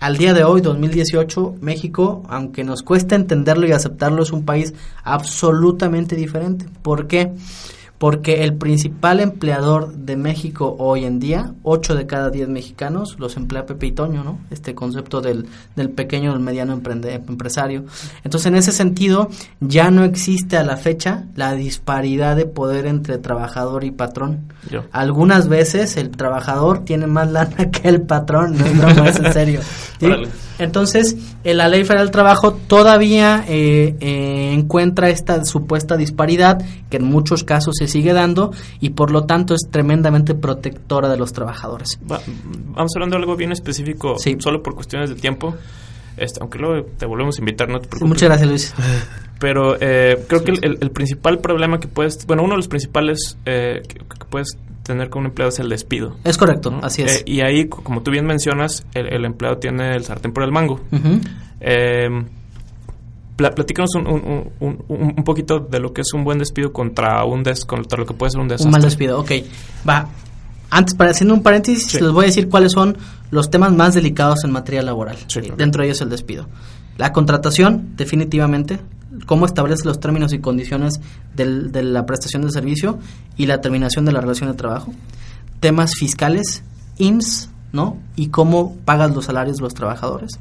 Al 0.00 0.18
día 0.18 0.34
de 0.34 0.44
hoy, 0.44 0.60
2018, 0.60 1.56
México, 1.60 2.22
aunque 2.28 2.62
nos 2.62 2.82
cuesta 2.82 3.14
entenderlo 3.14 3.66
y 3.66 3.72
aceptarlo, 3.72 4.22
es 4.22 4.32
un 4.32 4.44
país 4.44 4.74
absolutamente 5.02 6.14
diferente. 6.14 6.66
¿Por 6.82 7.06
qué? 7.06 7.32
El 8.00 8.54
principal 8.54 9.20
empleador 9.20 9.94
de 9.94 10.16
México 10.16 10.76
hoy 10.78 11.04
en 11.04 11.20
día, 11.20 11.54
8 11.62 11.94
de 11.94 12.06
cada 12.06 12.28
10 12.28 12.48
mexicanos, 12.48 13.16
los 13.18 13.36
emplea 13.38 13.64
Pepe 13.64 13.86
y 13.86 13.92
Toño, 13.92 14.22
¿no? 14.22 14.40
Este 14.50 14.74
concepto 14.74 15.22
del, 15.22 15.46
del 15.74 15.88
pequeño, 15.88 16.32
del 16.32 16.40
mediano 16.40 16.74
empresario. 16.74 17.84
Entonces, 18.22 18.46
en 18.46 18.56
ese 18.56 18.72
sentido, 18.72 19.30
ya 19.60 19.90
no 19.90 20.04
existe 20.04 20.58
a 20.58 20.64
la 20.64 20.76
fecha 20.76 21.24
la 21.34 21.54
disparidad 21.54 22.36
de 22.36 22.44
poder 22.44 22.86
entre 22.86 23.16
trabajador 23.16 23.84
y 23.84 23.90
patrón. 23.90 24.52
Yo. 24.70 24.84
Algunas 24.92 25.48
veces 25.48 25.96
el 25.96 26.10
trabajador 26.10 26.84
tiene 26.84 27.06
más 27.06 27.30
lana 27.30 27.70
que 27.70 27.88
el 27.88 28.02
patrón, 28.02 28.58
no 28.58 28.66
es 28.66 28.78
broma, 28.78 29.08
es 29.08 29.18
en 29.18 29.32
serio. 29.32 29.60
¿sí? 29.98 30.08
Entonces, 30.58 31.16
en 31.42 31.56
la 31.56 31.68
Ley 31.68 31.82
Federal 31.84 32.06
del 32.06 32.12
Trabajo 32.12 32.52
todavía 32.52 33.44
eh, 33.48 33.96
eh, 34.00 34.52
encuentra 34.52 35.08
esta 35.10 35.44
supuesta 35.44 35.96
disparidad 35.96 36.58
que 36.90 36.98
en 36.98 37.04
muchos 37.04 37.42
casos 37.44 37.74
se 37.78 37.88
sigue 37.88 38.12
dando 38.12 38.52
y 38.80 38.90
por 38.90 39.10
lo 39.10 39.24
tanto 39.24 39.54
es 39.54 39.62
tremendamente 39.70 40.34
protectora 40.34 41.08
de 41.08 41.16
los 41.16 41.32
trabajadores. 41.32 41.98
Va- 42.10 42.20
vamos 42.74 42.92
hablando 42.94 43.16
de 43.16 43.22
algo 43.22 43.36
bien 43.36 43.52
específico, 43.52 44.16
Sí. 44.18 44.36
solo 44.38 44.62
por 44.62 44.74
cuestiones 44.74 45.10
de 45.10 45.16
tiempo. 45.16 45.54
Este, 46.16 46.38
aunque 46.40 46.58
luego 46.60 46.86
te 46.96 47.06
volvemos 47.06 47.36
a 47.38 47.40
invitar, 47.40 47.68
no 47.68 47.78
te 47.80 47.84
Sí, 47.86 47.88
preocupes. 47.90 48.08
muchas 48.08 48.28
gracias, 48.28 48.48
Luis. 48.48 48.74
Pero 49.40 49.76
eh, 49.80 50.24
creo 50.28 50.44
que 50.44 50.52
el, 50.52 50.58
el- 50.64 50.78
el 50.80 50.90
principal 50.92 51.40
problema 51.40 51.80
que 51.80 51.88
puedes, 51.88 52.24
bueno, 52.26 52.44
uno 52.44 52.52
de 52.52 52.58
los 52.58 52.68
principales 52.68 53.36
eh, 53.44 53.82
que, 53.88 53.96
que 53.98 54.24
puedes 54.30 54.56
tener 54.84 55.10
con 55.10 55.20
un 55.22 55.26
empleado 55.26 55.48
es 55.48 55.58
el 55.58 55.68
despido. 55.68 56.16
Es 56.22 56.38
correcto, 56.38 56.70
¿no? 56.70 56.78
así 56.82 57.02
es. 57.02 57.16
Eh, 57.20 57.22
y 57.26 57.40
ahí, 57.40 57.66
co- 57.68 57.82
como 57.82 58.02
tú 58.02 58.12
bien 58.12 58.26
mencionas, 58.26 58.86
el, 58.94 59.12
el 59.12 59.24
empleado 59.24 59.58
tiene 59.58 59.96
el 59.96 60.04
sartén 60.04 60.32
por 60.32 60.44
el 60.44 60.52
mango. 60.52 60.80
Eh, 61.60 62.08
pla- 63.36 63.50
platícanos 63.50 63.94
un, 63.96 64.06
un- 64.06 64.50
un- 64.60 64.84
un- 64.88 65.24
poquito 65.24 65.58
de 65.60 65.80
lo 65.80 65.92
que 65.92 66.02
es 66.02 66.12
un 66.14 66.22
buen 66.24 66.38
despido 66.38 66.72
contra 66.72 67.24
un 67.24 67.42
des, 67.42 67.64
contra 67.64 67.98
lo 67.98 68.06
que 68.06 68.14
puede 68.14 68.30
ser 68.30 68.40
un 68.40 68.48
desastre. 68.48 68.68
Un 68.68 68.72
mal 68.72 68.82
despido, 68.82 69.20
ok. 69.20 69.30
Va. 69.88 70.08
Antes, 70.70 70.94
para 70.94 71.10
haciendo 71.12 71.34
un 71.34 71.42
paréntesis, 71.42 71.86
Sí. 71.86 72.00
les 72.00 72.10
voy 72.10 72.24
a 72.24 72.26
decir 72.26 72.48
cuáles 72.48 72.72
son 72.72 72.96
los 73.30 73.50
temas 73.50 73.72
más 73.72 73.94
delicados 73.94 74.44
en 74.44 74.50
materia 74.52 74.82
laboral. 74.82 75.16
Sí, 75.28 75.40
claro. 75.40 75.56
Dentro 75.56 75.82
de 75.82 75.88
ellos 75.88 76.00
el 76.00 76.10
despido. 76.10 76.46
La 76.98 77.12
contratación, 77.12 77.94
definitivamente. 77.96 78.78
Cómo 79.26 79.46
establece 79.46 79.84
los 79.84 80.00
términos 80.00 80.32
y 80.32 80.38
condiciones 80.38 81.00
del- 81.34 81.72
de 81.72 81.82
la 81.82 82.06
prestación 82.06 82.42
del 82.42 82.50
servicio 82.52 82.98
y 83.36 83.46
la 83.46 83.60
terminación 83.60 84.04
de 84.04 84.12
la 84.12 84.20
relación 84.20 84.50
de 84.50 84.56
trabajo. 84.56 84.92
Temas 85.60 85.92
fiscales, 85.98 86.62
IMSS, 86.98 87.48
¿no? 87.72 87.96
Y 88.16 88.28
cómo 88.28 88.76
pagas 88.84 89.14
los 89.14 89.24
salarios 89.26 89.56
de 89.56 89.62
los 89.62 89.74
trabajadores. 89.74 90.38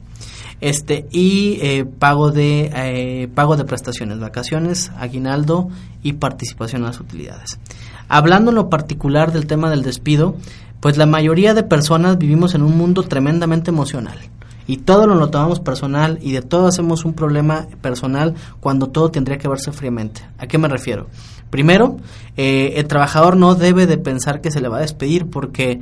Este, 0.62 1.08
y 1.12 1.58
eh, 1.62 1.86
pago 1.86 2.32
de 2.32 2.72
eh, 2.74 3.28
pago 3.34 3.58
de 3.58 3.66
prestaciones, 3.66 4.20
vacaciones, 4.20 4.92
aguinaldo 4.98 5.70
y 6.04 6.14
participación 6.14 6.82
en 6.84 6.88
las 6.88 7.00
utilidades. 7.00 7.60
Hablando 8.08 8.52
en 8.52 8.56
lo 8.56 8.70
particular 8.70 9.32
del 9.34 9.48
tema 9.48 9.70
del 9.70 9.82
despido, 9.84 10.36
pues 10.80 10.98
la 10.98 11.06
mayoría 11.06 11.54
de 11.54 11.64
personas 11.64 12.18
vivimos 12.18 12.54
en 12.56 12.62
un 12.62 12.78
mundo 12.78 13.04
tremendamente 13.04 13.72
emocional. 13.72 14.18
Y 14.68 14.78
todo 14.78 15.08
lo, 15.08 15.16
lo 15.16 15.30
tomamos 15.30 15.60
personal 15.60 16.20
y 16.22 16.32
de 16.32 16.42
todo 16.42 16.68
hacemos 16.68 17.06
un 17.06 17.14
problema 17.14 17.68
personal 17.82 18.36
cuando 18.60 18.88
todo 18.88 19.12
tendría 19.12 19.38
que 19.38 19.48
verse 19.48 19.72
fríamente. 19.72 20.22
¿A 20.38 20.48
qué 20.48 20.58
me 20.58 20.68
refiero? 20.68 21.08
Primero, 21.50 21.98
eh, 22.36 22.74
el 22.78 22.88
trabajador 22.88 23.38
no 23.38 23.56
debe 23.56 23.86
de 23.86 23.98
pensar 23.98 24.42
que 24.42 24.52
se 24.52 24.62
le 24.62 24.70
va 24.70 24.78
a 24.78 24.82
despedir 24.82 25.30
porque 25.30 25.82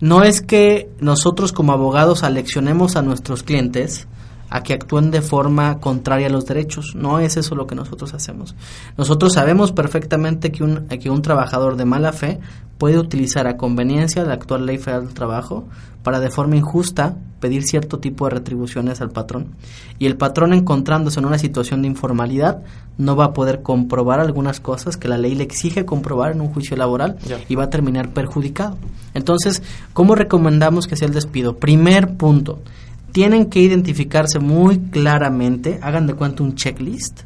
no 0.00 0.24
es 0.24 0.40
que 0.40 0.90
nosotros 0.98 1.52
como 1.52 1.72
abogados 1.72 2.24
aleccionemos 2.24 2.96
a 2.96 3.02
nuestros 3.02 3.44
clientes 3.44 4.08
a 4.52 4.62
que 4.62 4.74
actúen 4.74 5.10
de 5.10 5.22
forma 5.22 5.80
contraria 5.80 6.26
a 6.26 6.30
los 6.30 6.44
derechos. 6.44 6.94
No 6.94 7.20
es 7.20 7.38
eso 7.38 7.54
lo 7.54 7.66
que 7.66 7.74
nosotros 7.74 8.12
hacemos. 8.12 8.54
Nosotros 8.98 9.32
sabemos 9.32 9.72
perfectamente 9.72 10.52
que 10.52 10.62
un, 10.62 10.88
que 10.88 11.08
un 11.08 11.22
trabajador 11.22 11.76
de 11.76 11.86
mala 11.86 12.12
fe 12.12 12.38
puede 12.76 12.98
utilizar 12.98 13.46
a 13.46 13.56
conveniencia 13.56 14.24
la 14.24 14.34
actual 14.34 14.66
ley 14.66 14.76
federal 14.76 15.06
del 15.06 15.14
trabajo 15.14 15.64
para 16.02 16.20
de 16.20 16.28
forma 16.28 16.56
injusta 16.56 17.16
pedir 17.40 17.62
cierto 17.62 17.98
tipo 17.98 18.26
de 18.26 18.34
retribuciones 18.34 19.00
al 19.00 19.10
patrón. 19.10 19.54
Y 19.98 20.04
el 20.04 20.18
patrón 20.18 20.52
encontrándose 20.52 21.18
en 21.18 21.24
una 21.24 21.38
situación 21.38 21.80
de 21.80 21.88
informalidad 21.88 22.62
no 22.98 23.16
va 23.16 23.26
a 23.26 23.32
poder 23.32 23.62
comprobar 23.62 24.20
algunas 24.20 24.60
cosas 24.60 24.98
que 24.98 25.08
la 25.08 25.16
ley 25.16 25.34
le 25.34 25.44
exige 25.44 25.86
comprobar 25.86 26.32
en 26.32 26.42
un 26.42 26.48
juicio 26.48 26.76
laboral 26.76 27.16
y 27.48 27.54
va 27.54 27.64
a 27.64 27.70
terminar 27.70 28.10
perjudicado. 28.10 28.76
Entonces, 29.14 29.62
¿cómo 29.94 30.14
recomendamos 30.14 30.86
que 30.86 30.96
sea 30.96 31.08
el 31.08 31.14
despido? 31.14 31.56
Primer 31.56 32.18
punto, 32.18 32.58
tienen 33.12 33.46
que 33.46 33.60
identificarse 33.60 34.38
muy 34.38 34.78
claramente, 34.78 35.78
hagan 35.82 36.06
de 36.06 36.14
cuenta 36.14 36.42
un 36.42 36.54
checklist 36.54 37.20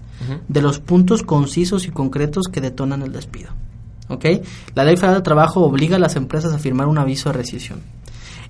de 0.49 0.63
los 0.63 0.81
puntos 0.81 1.23
concisos 1.23 1.87
y 1.87 1.91
concretos 1.91 2.47
que 2.51 2.61
detonan 2.61 3.03
el 3.03 3.13
despido. 3.13 3.51
¿Ok? 4.09 4.25
La 4.75 4.85
Ley 4.85 4.97
Federal 4.97 5.15
del 5.15 5.23
Trabajo 5.23 5.61
obliga 5.61 5.97
a 5.97 6.01
las 6.01 6.17
empresas 6.17 6.53
a 6.53 6.59
firmar 6.59 6.87
un 6.87 6.99
aviso 6.99 7.29
de 7.29 7.35
rescisión. 7.35 7.81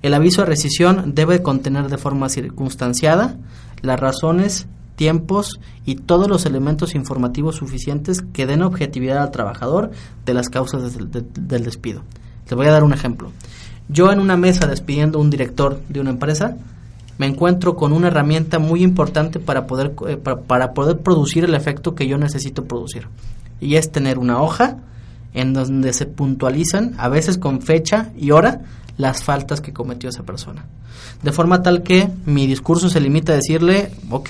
El 0.01 0.13
aviso 0.13 0.41
de 0.41 0.47
rescisión 0.47 1.13
debe 1.15 1.41
contener 1.41 1.87
de 1.89 1.97
forma 1.97 2.29
circunstanciada 2.29 3.37
las 3.81 3.99
razones, 3.99 4.67
tiempos 4.95 5.59
y 5.85 5.95
todos 5.95 6.27
los 6.27 6.45
elementos 6.45 6.95
informativos 6.95 7.57
suficientes 7.57 8.21
que 8.33 8.45
den 8.47 8.63
objetividad 8.63 9.21
al 9.21 9.31
trabajador 9.31 9.91
de 10.25 10.33
las 10.33 10.49
causas 10.49 10.95
del, 10.95 11.09
del 11.11 11.63
despido. 11.63 12.03
Les 12.45 12.55
voy 12.55 12.67
a 12.67 12.71
dar 12.71 12.83
un 12.83 12.93
ejemplo. 12.93 13.31
Yo 13.89 14.11
en 14.11 14.19
una 14.19 14.37
mesa 14.37 14.67
despidiendo 14.67 15.19
a 15.19 15.21
un 15.21 15.29
director 15.29 15.81
de 15.89 15.99
una 15.99 16.11
empresa, 16.11 16.57
me 17.17 17.25
encuentro 17.25 17.75
con 17.75 17.93
una 17.93 18.07
herramienta 18.07 18.59
muy 18.59 18.83
importante 18.83 19.39
para 19.39 19.65
poder, 19.65 19.93
eh, 20.07 20.17
para, 20.17 20.73
poder 20.73 20.99
producir 20.99 21.43
el 21.43 21.55
efecto 21.55 21.95
que 21.95 22.07
yo 22.07 22.17
necesito 22.17 22.65
producir. 22.65 23.07
Y 23.59 23.75
es 23.75 23.91
tener 23.91 24.19
una 24.19 24.41
hoja 24.41 24.77
en 25.33 25.53
donde 25.53 25.93
se 25.93 26.05
puntualizan, 26.05 26.95
a 26.97 27.09
veces 27.09 27.37
con 27.37 27.61
fecha 27.61 28.11
y 28.17 28.31
hora, 28.31 28.61
las 28.97 29.23
faltas 29.23 29.61
que 29.61 29.73
cometió 29.73 30.09
esa 30.09 30.23
persona. 30.23 30.65
De 31.21 31.31
forma 31.31 31.61
tal 31.61 31.83
que 31.83 32.09
mi 32.25 32.47
discurso 32.47 32.89
se 32.89 32.99
limita 32.99 33.33
a 33.33 33.35
decirle, 33.35 33.91
ok, 34.09 34.29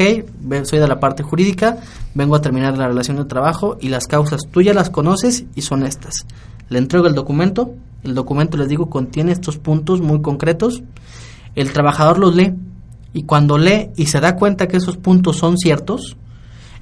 soy 0.63 0.80
de 0.80 0.88
la 0.88 1.00
parte 1.00 1.23
jurídica, 1.23 1.78
vengo 2.13 2.36
a 2.36 2.41
terminar 2.41 2.78
la 2.78 2.88
relación 2.88 3.17
de 3.17 3.26
trabajo 3.26 3.78
y 3.80 3.89
las 3.89 4.08
causas 4.08 4.41
tú 4.52 4.62
ya 4.62 4.73
las 4.73 4.89
conoces 4.89 5.45
y 5.56 5.62
son 5.62 5.84
estas. 5.84 6.26
Le 6.69 6.80
entrego 6.80 7.08
el 7.08 7.15
documento, 7.15 7.73
el 8.04 8.13
documento 8.15 8.58
les 8.58 8.67
digo 8.67 8.89
contiene 8.89 9.32
estos 9.32 9.58
puntos 9.58 10.02
muy 10.02 10.21
concretos, 10.21 10.84
el 11.56 11.71
trabajador 11.71 12.19
los 12.19 12.36
lee 12.36 12.54
y 13.18 13.24
cuando 13.24 13.58
lee 13.58 13.90
y 13.96 14.06
se 14.06 14.20
da 14.20 14.36
cuenta 14.36 14.68
que 14.68 14.78
esos 14.78 14.96
puntos 14.96 15.38
son 15.38 15.58
ciertos, 15.58 16.16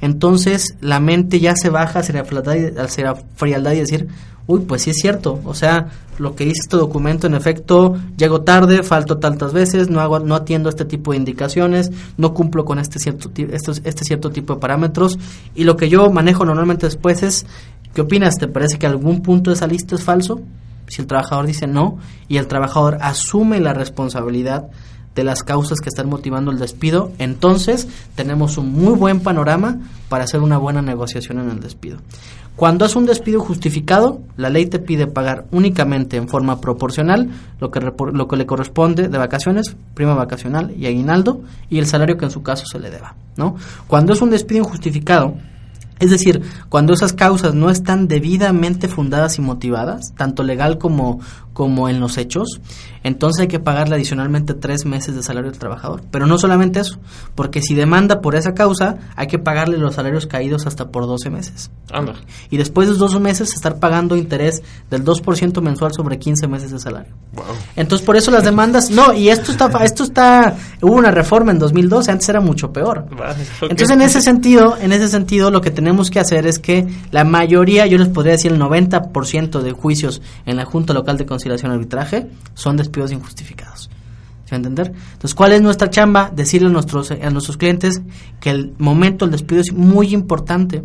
entonces 0.01 0.75
la 0.81 0.99
mente 0.99 1.39
ya 1.39 1.55
se 1.55 1.69
baja 1.69 1.99
hacia 1.99 2.13
la 2.13 2.25
frialdad, 2.25 3.71
y 3.71 3.79
decir, 3.79 4.09
uy, 4.45 4.59
pues 4.67 4.81
sí 4.81 4.89
es 4.89 4.97
cierto, 4.97 5.39
o 5.45 5.53
sea, 5.53 5.87
lo 6.17 6.35
que 6.35 6.43
dice 6.43 6.59
este 6.63 6.75
documento, 6.75 7.25
en 7.25 7.35
efecto, 7.35 7.95
llego 8.17 8.41
tarde, 8.41 8.83
falto 8.83 9.17
tantas 9.17 9.53
veces, 9.53 9.89
no 9.89 10.01
hago, 10.01 10.19
no 10.19 10.35
atiendo 10.35 10.67
este 10.67 10.83
tipo 10.83 11.11
de 11.11 11.19
indicaciones, 11.19 11.89
no 12.17 12.33
cumplo 12.33 12.65
con 12.65 12.79
este 12.79 12.99
cierto, 12.99 13.31
estos, 13.33 13.81
este 13.85 14.03
cierto 14.03 14.29
tipo 14.29 14.55
de 14.55 14.59
parámetros, 14.59 15.17
y 15.55 15.63
lo 15.63 15.77
que 15.77 15.87
yo 15.87 16.11
manejo 16.11 16.43
normalmente 16.43 16.85
después 16.85 17.23
es, 17.23 17.45
¿qué 17.93 18.01
opinas? 18.01 18.35
¿Te 18.35 18.49
parece 18.49 18.77
que 18.77 18.87
algún 18.87 19.21
punto 19.21 19.51
de 19.51 19.55
esa 19.55 19.67
lista 19.67 19.95
es 19.95 20.03
falso? 20.03 20.41
Si 20.87 21.01
el 21.01 21.07
trabajador 21.07 21.47
dice 21.47 21.65
no, 21.65 21.97
y 22.27 22.35
el 22.35 22.47
trabajador 22.47 22.97
asume 22.99 23.61
la 23.61 23.73
responsabilidad 23.73 24.67
de 25.15 25.23
las 25.23 25.43
causas 25.43 25.79
que 25.79 25.89
están 25.89 26.09
motivando 26.09 26.51
el 26.51 26.59
despido, 26.59 27.11
entonces 27.17 27.87
tenemos 28.15 28.57
un 28.57 28.71
muy 28.73 28.93
buen 28.93 29.21
panorama 29.21 29.79
para 30.09 30.25
hacer 30.25 30.41
una 30.41 30.57
buena 30.57 30.81
negociación 30.81 31.39
en 31.39 31.49
el 31.49 31.59
despido. 31.61 31.99
Cuando 32.55 32.85
es 32.85 32.95
un 32.95 33.05
despido 33.05 33.41
justificado, 33.41 34.21
la 34.37 34.49
ley 34.49 34.65
te 34.67 34.79
pide 34.79 35.07
pagar 35.07 35.45
únicamente 35.51 36.15
en 36.15 36.29
forma 36.29 36.61
proporcional 36.61 37.29
lo 37.59 37.69
que, 37.69 37.81
lo 37.81 38.27
que 38.27 38.37
le 38.37 38.45
corresponde 38.45 39.09
de 39.09 39.17
vacaciones, 39.17 39.75
prima 39.93 40.13
vacacional 40.13 40.73
y 40.77 40.85
aguinaldo 40.85 41.41
y 41.69 41.79
el 41.79 41.85
salario 41.85 42.17
que 42.17 42.25
en 42.25 42.31
su 42.31 42.43
caso 42.43 42.65
se 42.65 42.79
le 42.79 42.89
deba. 42.91 43.15
¿no? 43.35 43.55
Cuando 43.87 44.13
es 44.13 44.21
un 44.21 44.29
despido 44.29 44.63
injustificado, 44.63 45.35
es 45.99 46.11
decir, 46.11 46.41
cuando 46.69 46.93
esas 46.93 47.13
causas 47.13 47.53
no 47.53 47.69
están 47.69 48.07
debidamente 48.07 48.87
fundadas 48.89 49.37
y 49.37 49.41
motivadas, 49.41 50.13
tanto 50.15 50.43
legal 50.43 50.77
como, 50.77 51.21
como 51.55 51.87
en 51.87 52.01
los 52.01 52.17
hechos, 52.17 52.59
entonces 53.03 53.43
hay 53.43 53.47
que 53.47 53.59
pagarle 53.59 53.95
adicionalmente 53.95 54.53
tres 54.53 54.85
meses 54.85 55.15
de 55.15 55.23
salario 55.23 55.49
al 55.49 55.57
trabajador. 55.57 56.03
Pero 56.11 56.27
no 56.27 56.37
solamente 56.37 56.81
eso, 56.81 56.99
porque 57.33 57.61
si 57.61 57.75
demanda 57.75 58.19
por 58.19 58.35
esa 58.35 58.53
causa, 58.53 58.97
hay 59.15 59.27
que 59.27 59.39
pagarle 59.39 59.77
los 59.77 59.95
salarios 59.95 60.27
caídos 60.27 60.67
hasta 60.67 60.89
por 60.89 61.07
12 61.07 61.29
meses. 61.29 61.71
Anda. 61.93 62.15
Y 62.49 62.57
después 62.57 62.89
de 62.89 62.95
esos 62.95 63.09
12 63.09 63.21
meses, 63.21 63.53
estar 63.53 63.79
pagando 63.79 64.17
interés 64.17 64.63
del 64.89 65.05
2% 65.05 65.61
mensual 65.61 65.93
sobre 65.93 66.19
15 66.19 66.45
meses 66.49 66.71
de 66.71 66.79
salario. 66.79 67.13
Entonces, 67.77 68.05
por 68.05 68.17
eso 68.17 68.31
las 68.31 68.43
demandas, 68.43 68.91
no, 68.91 69.13
y 69.13 69.29
esto 69.29 69.53
está, 69.53 69.69
esto 69.81 70.03
está, 70.03 70.57
hubo 70.81 70.95
una 70.95 71.11
reforma 71.11 71.53
en 71.53 71.59
2012, 71.59 72.11
antes 72.11 72.27
era 72.27 72.41
mucho 72.41 72.73
peor. 72.73 73.05
Entonces, 73.61 73.91
en 73.91 74.01
ese 74.01 74.19
sentido, 74.19 74.75
en 74.77 74.91
ese 74.91 75.07
sentido, 75.07 75.51
lo 75.51 75.61
que 75.61 75.71
tenemos 75.71 76.09
que 76.09 76.19
hacer 76.19 76.47
es 76.47 76.59
que 76.59 76.85
la 77.11 77.23
mayoría, 77.23 77.85
yo 77.85 77.97
les 77.97 78.09
podría 78.09 78.33
decir 78.33 78.51
el 78.51 78.59
90% 78.59 79.61
de 79.61 79.71
juicios 79.71 80.21
en 80.45 80.57
la 80.57 80.65
Junta 80.65 80.93
Local 80.93 81.17
de 81.17 81.25
Conciliación 81.25 81.44
conciliación 81.45 81.71
arbitraje 81.71 82.27
son 82.55 82.77
despidos 82.77 83.11
injustificados. 83.11 83.89
¿Se 84.45 84.51
va 84.51 84.55
a 84.55 84.57
entender? 84.57 84.87
Entonces, 85.13 85.35
¿cuál 85.35 85.53
es 85.53 85.61
nuestra 85.61 85.89
chamba? 85.89 86.31
Decirle 86.33 86.67
a 86.67 86.71
nuestros, 86.71 87.11
a 87.11 87.29
nuestros 87.29 87.57
clientes 87.57 88.01
que 88.39 88.51
el 88.51 88.73
momento 88.77 89.25
del 89.25 89.33
despido 89.33 89.61
es 89.61 89.73
muy 89.73 90.13
importante 90.13 90.83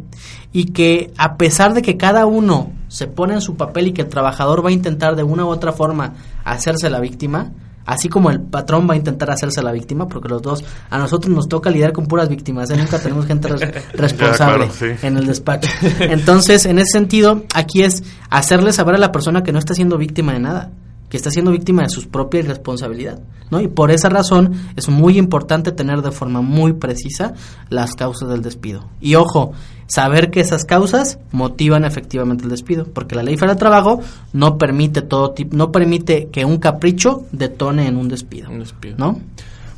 y 0.52 0.66
que 0.66 1.12
a 1.18 1.36
pesar 1.36 1.74
de 1.74 1.82
que 1.82 1.96
cada 1.96 2.26
uno 2.26 2.72
se 2.88 3.06
pone 3.06 3.34
en 3.34 3.40
su 3.40 3.56
papel 3.56 3.88
y 3.88 3.92
que 3.92 4.02
el 4.02 4.08
trabajador 4.08 4.64
va 4.64 4.70
a 4.70 4.72
intentar 4.72 5.14
de 5.14 5.22
una 5.22 5.44
u 5.44 5.48
otra 5.48 5.72
forma 5.72 6.14
hacerse 6.44 6.88
la 6.88 7.00
víctima, 7.00 7.52
así 7.90 8.08
como 8.08 8.30
el 8.30 8.40
patrón 8.40 8.88
va 8.88 8.94
a 8.94 8.96
intentar 8.96 9.30
hacerse 9.32 9.62
la 9.62 9.72
víctima, 9.72 10.06
porque 10.06 10.28
los 10.28 10.40
dos, 10.40 10.64
a 10.90 10.96
nosotros 10.96 11.34
nos 11.34 11.48
toca 11.48 11.70
lidiar 11.70 11.92
con 11.92 12.06
puras 12.06 12.28
víctimas, 12.28 12.70
¿eh? 12.70 12.76
nunca 12.76 13.00
tenemos 13.00 13.26
gente 13.26 13.48
responsable 13.94 14.68
en 15.02 15.16
el 15.16 15.26
despacho. 15.26 15.68
Entonces, 15.98 16.66
en 16.66 16.78
ese 16.78 16.92
sentido, 16.92 17.42
aquí 17.52 17.82
es 17.82 18.04
hacerle 18.30 18.72
saber 18.72 18.94
a 18.94 18.98
la 18.98 19.10
persona 19.10 19.42
que 19.42 19.50
no 19.50 19.58
está 19.58 19.74
siendo 19.74 19.98
víctima 19.98 20.32
de 20.32 20.38
nada 20.38 20.70
que 21.08 21.16
está 21.16 21.32
siendo 21.32 21.50
víctima 21.50 21.82
de 21.82 21.88
su 21.88 22.08
propia 22.08 22.38
irresponsabilidad, 22.38 23.18
¿no? 23.50 23.60
Y 23.60 23.66
por 23.66 23.90
esa 23.90 24.08
razón 24.08 24.52
es 24.76 24.88
muy 24.88 25.18
importante 25.18 25.72
tener 25.72 26.02
de 26.02 26.12
forma 26.12 26.40
muy 26.40 26.74
precisa 26.74 27.34
las 27.68 27.96
causas 27.96 28.28
del 28.28 28.42
despido. 28.42 28.88
Y 29.00 29.16
ojo, 29.16 29.52
saber 29.90 30.30
que 30.30 30.38
esas 30.38 30.64
causas 30.64 31.18
motivan 31.32 31.84
efectivamente 31.84 32.44
el 32.44 32.50
despido, 32.50 32.86
porque 32.86 33.16
la 33.16 33.24
Ley 33.24 33.34
Federal 33.34 33.56
del 33.56 33.58
Trabajo 33.58 34.00
no 34.32 34.56
permite 34.56 35.02
todo 35.02 35.32
tipo, 35.32 35.56
no 35.56 35.72
permite 35.72 36.28
que 36.30 36.44
un 36.44 36.58
capricho 36.58 37.24
detone 37.32 37.88
en 37.88 37.96
un 37.96 38.08
despido, 38.08 38.50
un 38.50 38.60
despido. 38.60 38.94
¿no? 38.98 39.20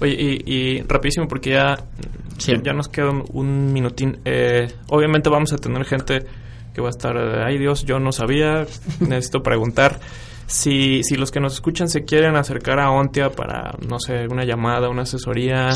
Oye, 0.00 0.14
y, 0.44 0.82
rapidísimo, 0.82 1.26
porque 1.28 1.52
ya, 1.52 1.78
ya, 2.36 2.72
nos 2.74 2.88
queda 2.88 3.10
un, 3.32 3.72
minutín. 3.72 4.18
Eh, 4.26 4.70
obviamente 4.90 5.30
vamos 5.30 5.54
a 5.54 5.56
tener 5.56 5.82
gente 5.86 6.26
que 6.74 6.82
va 6.82 6.88
a 6.88 6.90
estar, 6.90 7.16
ay 7.16 7.56
Dios, 7.56 7.86
yo 7.86 7.98
no 7.98 8.12
sabía, 8.12 8.66
necesito 9.00 9.42
preguntar. 9.42 9.98
Si, 10.46 11.02
si 11.04 11.16
los 11.16 11.30
que 11.30 11.40
nos 11.40 11.54
escuchan 11.54 11.88
se 11.88 12.04
quieren 12.04 12.36
acercar 12.36 12.80
a 12.80 12.90
Ontia 12.90 13.30
para, 13.30 13.74
no 13.88 13.98
sé, 13.98 14.26
una 14.28 14.44
llamada, 14.44 14.90
una 14.90 15.02
asesoría, 15.02 15.70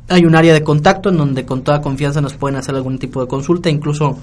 hay 0.09 0.25
un 0.25 0.35
área 0.35 0.53
de 0.53 0.61
contacto 0.61 1.07
en 1.09 1.17
donde 1.17 1.45
con 1.45 1.63
toda 1.63 1.79
confianza 1.79 2.19
nos 2.19 2.33
pueden 2.33 2.57
hacer 2.57 2.75
algún 2.75 2.99
tipo 2.99 3.21
de 3.21 3.27
consulta, 3.27 3.69
incluso 3.69 4.17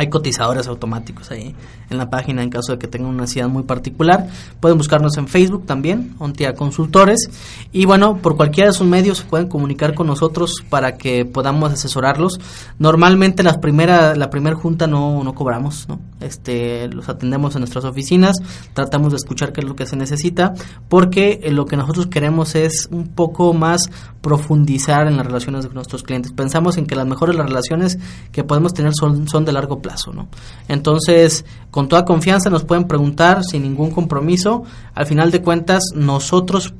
hay 0.00 0.08
cotizadores 0.08 0.66
automáticos 0.66 1.30
ahí 1.30 1.54
en 1.90 1.98
la 1.98 2.08
página 2.08 2.42
en 2.42 2.48
caso 2.48 2.72
de 2.72 2.78
que 2.78 2.86
tengan 2.86 3.10
una 3.10 3.22
necesidad 3.22 3.48
muy 3.48 3.64
particular. 3.64 4.28
Pueden 4.58 4.78
buscarnos 4.78 5.18
en 5.18 5.28
Facebook 5.28 5.66
también, 5.66 6.14
Ontia 6.18 6.54
Consultores. 6.54 7.28
Y 7.70 7.84
bueno, 7.84 8.16
por 8.16 8.36
cualquiera 8.36 8.70
de 8.70 8.72
sus 8.72 8.86
medios 8.86 9.22
pueden 9.22 9.48
comunicar 9.48 9.94
con 9.94 10.06
nosotros 10.06 10.64
para 10.70 10.96
que 10.96 11.26
podamos 11.26 11.72
asesorarlos. 11.72 12.40
Normalmente 12.78 13.42
las 13.42 13.58
primera, 13.58 14.16
la 14.16 14.30
primera 14.30 14.56
junta 14.56 14.86
no, 14.86 15.22
no 15.22 15.34
cobramos, 15.34 15.86
¿no? 15.88 16.00
Este, 16.20 16.88
los 16.88 17.08
atendemos 17.08 17.54
en 17.54 17.60
nuestras 17.60 17.84
oficinas, 17.84 18.36
tratamos 18.74 19.12
de 19.12 19.16
escuchar 19.16 19.52
qué 19.52 19.60
es 19.62 19.66
lo 19.66 19.74
que 19.74 19.86
se 19.86 19.96
necesita, 19.96 20.54
porque 20.88 21.40
eh, 21.42 21.50
lo 21.50 21.66
que 21.66 21.76
nosotros 21.76 22.06
queremos 22.06 22.54
es 22.54 22.88
un 22.90 23.08
poco 23.08 23.52
más 23.54 23.90
profundizar 24.20 25.06
en 25.06 25.16
las 25.16 25.26
relaciones 25.26 25.66
de 25.66 25.74
nuestros 25.74 26.02
clientes. 26.02 26.32
Pensamos 26.32 26.76
en 26.76 26.86
que 26.86 26.94
las 26.94 27.06
mejores 27.06 27.36
relaciones 27.36 27.98
que 28.32 28.44
podemos 28.44 28.74
tener 28.74 28.92
son, 28.94 29.28
son 29.28 29.44
de 29.44 29.52
largo 29.52 29.69
plazo 29.78 30.12
¿no? 30.12 30.28
Entonces, 30.68 31.44
con 31.70 31.88
toda 31.88 32.04
confianza 32.04 32.50
nos 32.50 32.64
pueden 32.64 32.88
preguntar 32.88 33.44
sin 33.44 33.62
ningún 33.62 33.90
compromiso. 33.90 34.64
Al 34.94 35.06
final 35.06 35.30
de 35.30 35.42
cuentas, 35.42 35.84
nosotros 35.94 36.74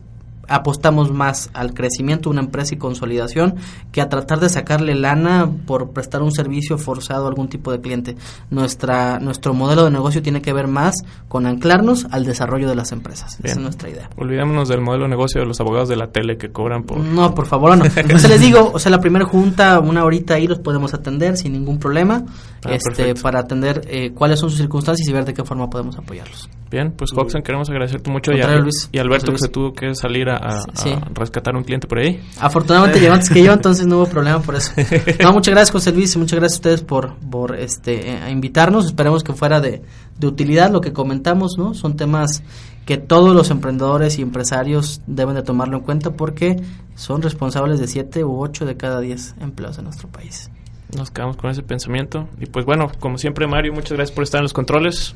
apostamos 0.51 1.11
más 1.11 1.51
al 1.55 1.73
crecimiento 1.73 2.29
de 2.29 2.35
una 2.35 2.43
empresa 2.43 2.75
y 2.75 2.79
consolidación 2.79 3.55
que 3.93 4.01
a 4.01 4.09
tratar 4.09 4.41
de 4.41 4.49
sacarle 4.49 4.95
lana 4.95 5.51
por 5.67 5.91
prestar 5.91 6.23
un 6.23 6.33
servicio 6.33 6.77
forzado 6.77 7.25
a 7.25 7.29
algún 7.29 7.49
tipo 7.49 7.73
de 7.73 7.81
cliente. 7.81 8.17
Nuestra, 8.51 9.19
nuestro 9.21 9.55
modelo 9.55 9.85
de 9.85 9.91
negocio 9.91 10.23
tiene 10.23 10.43
que 10.43 10.53
ver 10.53 10.67
más 10.67 10.95
con 11.29 11.47
anclarnos 11.47 12.07
al 12.11 12.25
desarrollo 12.25 12.69
de 12.69 12.75
las 12.75 12.93
empresas. 12.93 13.39
Esa 13.43 13.55
es 13.55 13.59
nuestra 13.59 13.89
idea. 13.89 14.11
Olvidémonos 14.17 14.69
del 14.69 14.81
modelo 14.81 15.05
de 15.05 15.11
negocio 15.11 15.41
de 15.41 15.47
los 15.47 15.61
abogados 15.61 15.89
de 15.89 15.97
la 15.97 16.09
tele 16.09 16.37
que 16.37 16.51
cobran 16.51 16.83
por... 16.83 16.99
No, 16.99 17.35
por 17.35 17.47
favor, 17.47 17.77
no. 17.77 17.85
sea, 17.91 18.03
les 18.29 18.41
digo, 18.41 18.71
o 18.75 18.79
sea, 18.79 18.91
la 18.91 19.01
primera 19.01 19.25
junta, 19.25 19.79
una 19.81 20.05
horita 20.05 20.35
ahí 20.35 20.47
los 20.47 20.59
podemos 20.59 20.93
atender 20.95 21.37
sin 21.37 21.53
ningún 21.53 21.79
problema, 21.79 22.25
Ah, 22.65 22.75
este, 22.75 22.91
perfecto. 22.97 23.23
para 23.23 23.41
atender 23.41 23.83
eh, 23.89 24.11
cuáles 24.13 24.39
son 24.39 24.51
sus 24.51 24.59
circunstancias 24.59 25.09
y 25.09 25.13
ver 25.13 25.25
de 25.25 25.33
qué 25.33 25.45
forma 25.45 25.71
podemos 25.71 25.97
apoyarlos. 25.97 26.49
Bien, 26.71 26.93
pues 26.93 27.11
Hoxan, 27.17 27.43
queremos 27.43 27.69
agradecerte 27.69 28.11
mucho 28.13 28.31
y, 28.33 28.41
a- 28.41 28.57
Luis. 28.57 28.89
y 28.93 28.99
Alberto 28.99 29.33
que 29.33 29.39
se 29.39 29.49
tuvo 29.49 29.73
que 29.73 29.93
salir 29.97 30.29
a, 30.29 30.37
a- 30.37 30.61
Sí. 30.75 30.91
a 30.91 31.01
rescatar 31.15 31.57
un 31.57 31.65
cliente 31.65 31.89
por 31.89 31.99
ahí. 31.99 32.21
Afortunadamente 32.39 33.01
llegó 33.01 33.15
antes 33.15 33.29
que 33.29 33.43
yo, 33.43 33.53
entonces 33.55 33.87
no 33.89 33.97
hubo 33.97 34.07
problema 34.07 34.41
por 34.41 34.55
eso. 34.55 34.73
No, 35.23 35.33
muchas 35.33 35.53
gracias 35.53 35.73
José 35.73 35.91
Luis 35.93 36.17
muchas 36.17 36.39
gracias 36.39 36.59
a 36.59 36.61
ustedes 36.61 36.83
por, 36.83 37.17
por 37.17 37.57
este, 37.57 38.11
eh, 38.13 38.31
invitarnos. 38.31 38.87
Esperemos 38.87 39.25
que 39.25 39.33
fuera 39.33 39.61
de, 39.61 39.83
de 40.19 40.27
utilidad 40.29 40.71
lo 40.71 40.81
que 40.81 40.93
comentamos, 40.93 41.57
¿no? 41.59 41.75
Son 41.75 41.97
temas 41.97 42.43
que 42.87 42.99
todos 42.99 43.35
los 43.35 43.51
emprendedores 43.51 44.19
y 44.19 44.23
empresarios 44.23 45.01
deben 45.09 45.35
de 45.35 45.43
tomarlo 45.43 45.79
en 45.79 45.83
cuenta 45.83 46.13
porque 46.13 46.57
son 46.95 47.21
responsables 47.23 47.81
de 47.81 47.89
7 47.89 48.23
u 48.25 48.41
8 48.41 48.65
de 48.65 48.77
cada 48.77 49.01
10 49.01 49.35
empleos 49.41 49.77
en 49.79 49.85
nuestro 49.85 50.09
país. 50.09 50.51
Nos 50.97 51.11
quedamos 51.11 51.37
con 51.37 51.51
ese 51.51 51.63
pensamiento. 51.63 52.29
Y 52.41 52.47
pues 52.47 52.65
bueno, 52.67 52.91
como 52.99 53.17
siempre, 53.17 53.47
Mario, 53.47 53.73
muchas 53.73 53.93
gracias 53.93 54.13
por 54.15 54.25
estar 54.25 54.39
en 54.41 54.45
los 54.45 54.53
controles. 54.53 55.15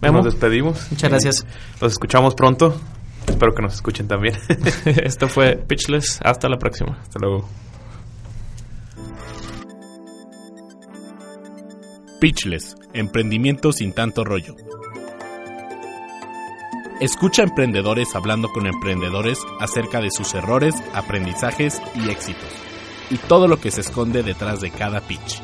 Memo, 0.00 0.18
Nos 0.18 0.32
despedimos. 0.32 0.90
Muchas 0.90 1.10
gracias. 1.10 1.46
Los 1.80 1.92
escuchamos 1.92 2.34
pronto. 2.34 2.74
Espero 3.26 3.54
que 3.54 3.62
nos 3.62 3.74
escuchen 3.74 4.08
también. 4.08 4.34
esto 4.84 5.28
fue 5.28 5.56
Pitchless. 5.56 6.20
Hasta 6.22 6.48
la 6.48 6.56
próxima. 6.56 6.98
Hasta 7.00 7.18
luego. 7.20 7.48
Pitchless, 12.20 12.76
emprendimiento 12.92 13.72
sin 13.72 13.92
tanto 13.92 14.24
rollo. 14.24 14.54
Escucha 17.00 17.40
a 17.42 17.46
emprendedores 17.46 18.14
hablando 18.14 18.50
con 18.52 18.66
emprendedores 18.66 19.38
acerca 19.58 20.02
de 20.02 20.10
sus 20.10 20.34
errores, 20.34 20.74
aprendizajes 20.92 21.80
y 21.94 22.10
éxitos, 22.10 22.50
y 23.08 23.16
todo 23.16 23.48
lo 23.48 23.58
que 23.58 23.70
se 23.70 23.80
esconde 23.80 24.22
detrás 24.22 24.60
de 24.60 24.70
cada 24.70 25.00
pitch. 25.00 25.40